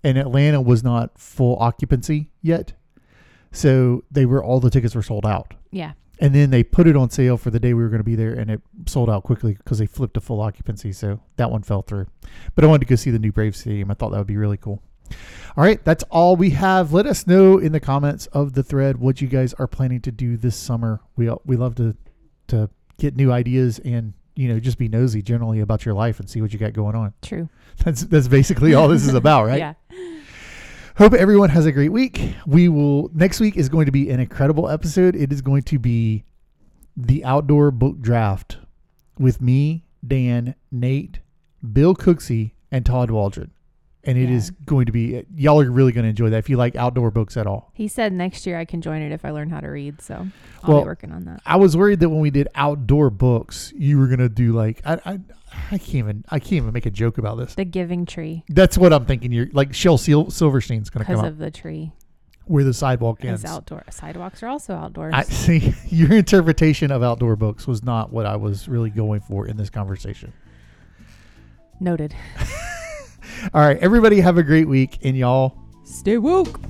and 0.03 0.19
Atlanta 0.19 0.61
was 0.61 0.83
not 0.83 1.19
full 1.19 1.57
occupancy 1.61 2.31
yet, 2.43 2.73
so 3.53 4.03
they 4.11 4.27
were 4.27 4.43
all 4.43 4.61
the 4.61 4.71
tickets 4.71 4.95
were 4.95 5.03
sold 5.03 5.25
out. 5.27 5.55
Yeah. 5.71 5.93
And 6.19 6.35
then 6.35 6.49
they 6.51 6.65
put 6.65 6.87
it 6.87 6.97
on 6.97 7.11
sale 7.11 7.37
for 7.37 7.51
the 7.51 7.61
day 7.61 7.75
we 7.75 7.83
were 7.83 7.91
going 7.91 8.01
to 8.01 8.05
be 8.05 8.15
there, 8.17 8.33
and 8.33 8.51
it 8.51 8.63
sold 8.87 9.11
out 9.11 9.23
quickly 9.23 9.53
because 9.53 9.79
they 9.79 9.87
flipped 9.87 10.15
to 10.15 10.21
full 10.21 10.41
occupancy. 10.41 10.91
So 10.93 11.21
that 11.37 11.51
one 11.51 11.63
fell 11.63 11.83
through. 11.83 12.07
But 12.55 12.65
I 12.65 12.69
wanted 12.69 12.81
to 12.81 12.87
go 12.87 12.97
see 12.97 13.11
the 13.11 13.19
new 13.19 13.33
Brave 13.33 13.55
Stadium. 13.55 13.91
I 13.91 13.95
thought 13.95 14.11
that 14.13 14.19
would 14.19 14.27
be 14.27 14.39
really 14.39 14.57
cool. 14.57 14.83
All 15.57 15.65
right, 15.65 15.83
that's 15.85 16.05
all 16.05 16.37
we 16.37 16.51
have. 16.51 16.93
Let 16.93 17.07
us 17.07 17.27
know 17.27 17.59
in 17.59 17.73
the 17.73 17.81
comments 17.81 18.27
of 18.27 18.53
the 18.53 18.63
thread 18.63 18.99
what 18.99 19.21
you 19.21 19.29
guys 19.29 19.55
are 19.55 19.67
planning 19.67 20.01
to 20.03 20.13
do 20.13 20.37
this 20.37 20.57
summer. 20.57 21.01
We 21.17 21.29
uh, 21.29 21.37
we 21.45 21.57
love 21.57 21.75
to 21.77 21.97
to 22.49 22.69
get 22.99 23.17
new 23.17 23.33
ideas 23.33 23.79
and 23.81 24.13
you 24.35 24.49
know 24.49 24.61
just 24.61 24.79
be 24.79 24.89
nosy 24.89 25.23
generally 25.23 25.61
about 25.61 25.85
your 25.85 25.95
life 25.95 26.21
and 26.21 26.29
see 26.29 26.41
what 26.41 26.53
you 26.53 26.59
got 26.59 26.73
going 26.73 26.95
on. 26.95 27.15
True. 27.23 27.49
That's 27.85 28.03
that's 28.03 28.29
basically 28.29 28.75
all 28.75 28.89
this 28.89 29.07
is 29.07 29.15
about, 29.23 29.47
right? 29.47 29.59
Yeah. 29.59 29.75
Hope 30.97 31.13
everyone 31.13 31.51
has 31.51 31.67
a 31.67 31.73
great 31.73 31.93
week. 31.93 32.35
We 32.47 32.71
will 32.71 33.11
next 33.15 33.39
week 33.39 33.57
is 33.57 33.69
going 33.69 33.85
to 33.85 33.93
be 33.93 34.09
an 34.09 34.19
incredible 34.19 34.69
episode. 34.69 35.15
It 35.15 35.31
is 35.31 35.43
going 35.43 35.63
to 35.65 35.79
be 35.79 36.25
the 36.97 37.23
outdoor 37.25 37.71
book 37.71 38.01
draft 38.01 38.57
with 39.19 39.43
me, 39.43 39.85
Dan, 40.07 40.55
Nate, 40.73 41.21
Bill 41.73 41.95
Cooksey, 41.95 42.53
and 42.71 42.87
Todd 42.87 43.11
Waldron. 43.11 43.51
And 44.09 44.17
it 44.17 44.29
Yeah. 44.29 44.37
is 44.37 44.51
going 44.51 44.87
to 44.87 44.93
be 44.93 45.25
y'all 45.35 45.61
are 45.61 45.69
really 45.71 45.91
going 45.93 46.05
to 46.05 46.09
enjoy 46.11 46.31
that 46.31 46.39
if 46.39 46.49
you 46.49 46.57
like 46.57 46.77
outdoor 46.77 47.11
books 47.11 47.37
at 47.37 47.47
all. 47.47 47.71
He 47.75 47.89
said 47.89 48.13
next 48.13 48.47
year 48.47 48.57
I 48.59 48.65
can 48.65 48.81
join 48.81 49.03
it 49.03 49.11
if 49.13 49.25
I 49.25 49.31
learn 49.31 49.51
how 49.51 49.61
to 49.61 49.67
read. 49.69 50.01
So 50.01 50.29
I'll 50.63 50.71
Well, 50.75 50.83
be 50.83 50.87
working 50.87 51.11
on 51.13 51.25
that. 51.25 51.43
I 51.45 51.57
was 51.57 51.77
worried 51.77 51.99
that 52.01 52.09
when 52.09 52.21
we 52.21 52.31
did 52.31 52.47
outdoor 52.55 53.11
books, 53.11 53.73
you 53.77 53.99
were 53.99 54.07
going 54.07 54.21
to 54.21 54.29
do 54.29 54.53
like 54.53 54.81
I, 54.87 54.95
I 55.05 55.19
I 55.73 55.79
can't 55.79 55.95
even 55.95 56.25
I 56.29 56.39
can't 56.39 56.53
even 56.55 56.73
make 56.73 56.87
a 56.87 56.91
joke 56.91 57.19
about 57.19 57.37
this. 57.39 57.55
The 57.57 57.65
Giving 57.65 58.07
Tree 58.07 58.45
That's 58.49 58.79
what 58.79 58.93
I'm 58.93 59.07
thinking. 59.07 59.33
You're 59.33 59.49
like 59.53 59.75
Shel 59.75 59.99
Sil- 59.99 60.31
Silverstein's 60.31 60.89
going 60.91 61.05
to 61.05 61.11
because 61.11 61.17
come 61.21 61.27
up 61.27 61.33
of 61.33 61.39
the 61.39 61.51
tree. 61.51 61.93
where 62.45 62.63
the 62.63 62.75
sidewalk 62.75 63.19
Because 63.23 63.45
ends. 63.45 63.57
outdoor 63.57 63.83
sidewalks 63.91 64.41
are 64.43 64.47
also 64.49 64.75
outdoors. 64.75 65.15
I 65.17 65.23
see 65.25 65.75
your 65.89 66.13
interpretation 66.13 66.93
of 66.93 67.03
outdoor 67.03 67.35
books 67.35 67.67
was 67.67 67.83
not 67.83 68.13
what 68.13 68.25
I 68.27 68.37
was 68.37 68.69
really 68.69 68.91
going 68.91 69.21
for 69.21 69.49
in 69.49 69.57
this 69.57 69.69
conversation. 69.71 70.33
Noted. 71.81 72.15
All 73.55 73.61
right, 73.61 73.79
everybody 73.79 74.21
have 74.21 74.39
a 74.39 74.43
great 74.43 74.69
week 74.69 74.99
and 75.03 75.17
y'all 75.17 75.67
Stay 75.87 76.19
woke. 76.19 76.61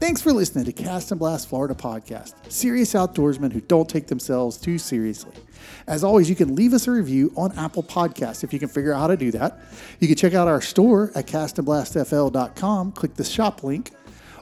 Thanks 0.00 0.22
for 0.22 0.32
listening 0.32 0.64
to 0.64 0.72
Cast 0.72 1.12
and 1.12 1.18
Blast 1.18 1.48
Florida 1.48 1.74
podcast. 1.74 2.34
Serious 2.50 2.94
outdoorsmen 2.94 3.52
who 3.52 3.60
don't 3.60 3.88
take 3.88 4.08
themselves 4.08 4.56
too 4.56 4.78
seriously. 4.78 5.32
As 5.86 6.02
always, 6.02 6.28
you 6.28 6.34
can 6.34 6.56
leave 6.56 6.72
us 6.72 6.88
a 6.88 6.90
review 6.90 7.32
on 7.36 7.56
Apple 7.56 7.82
Podcasts 7.82 8.42
if 8.42 8.52
you 8.52 8.58
can 8.58 8.68
figure 8.68 8.92
out 8.92 9.00
how 9.00 9.06
to 9.06 9.16
do 9.16 9.30
that. 9.32 9.60
You 10.00 10.08
can 10.08 10.16
check 10.16 10.34
out 10.34 10.48
our 10.48 10.60
store 10.60 11.12
at 11.14 11.26
castandblastfl.com, 11.26 12.92
click 12.92 13.14
the 13.14 13.24
shop 13.24 13.62
link, 13.62 13.92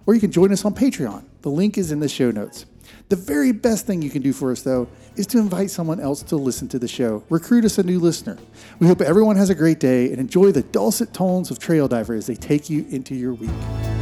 or 0.07 0.15
you 0.15 0.21
can 0.21 0.33
join 0.33 0.53
us 0.53 0.65
on 0.65 0.75
Patreon. 0.75 1.25
The 1.43 1.51
link 1.51 1.77
is 1.77 1.93
in 1.93 2.01
the 2.01 2.09
show 2.09 2.31
notes. 2.31 2.65
The 3.09 3.17
very 3.17 3.53
best 3.53 3.87
thing 3.87 4.03
you 4.03 4.11
can 4.11 4.23
do 4.23 4.33
for 4.33 4.51
us, 4.51 4.63
though, 4.63 4.89
is 5.17 5.27
to 5.29 5.39
invite 5.39 5.71
someone 5.71 6.01
else 6.01 6.23
to 6.25 6.37
listen 6.37 6.69
to 6.69 6.79
the 6.79 6.89
show. 6.89 7.25
Recruit 7.31 7.65
us 7.65 7.79
a 7.79 7.83
new 7.83 7.99
listener. 7.99 8.37
We 8.79 8.87
hope 8.87 9.01
everyone 9.01 9.37
has 9.37 9.51
a 9.51 9.55
great 9.55 9.81
day 9.81 10.11
and 10.11 10.19
enjoy 10.19 10.53
the 10.53 10.63
dulcet 10.63 11.15
tones 11.15 11.51
of 11.51 11.59
Trail 11.59 11.89
Diver 11.89 12.15
as 12.15 12.27
they 12.27 12.35
take 12.35 12.69
you 12.69 12.85
into 12.91 13.15
your 13.15 13.35
week. 13.35 13.96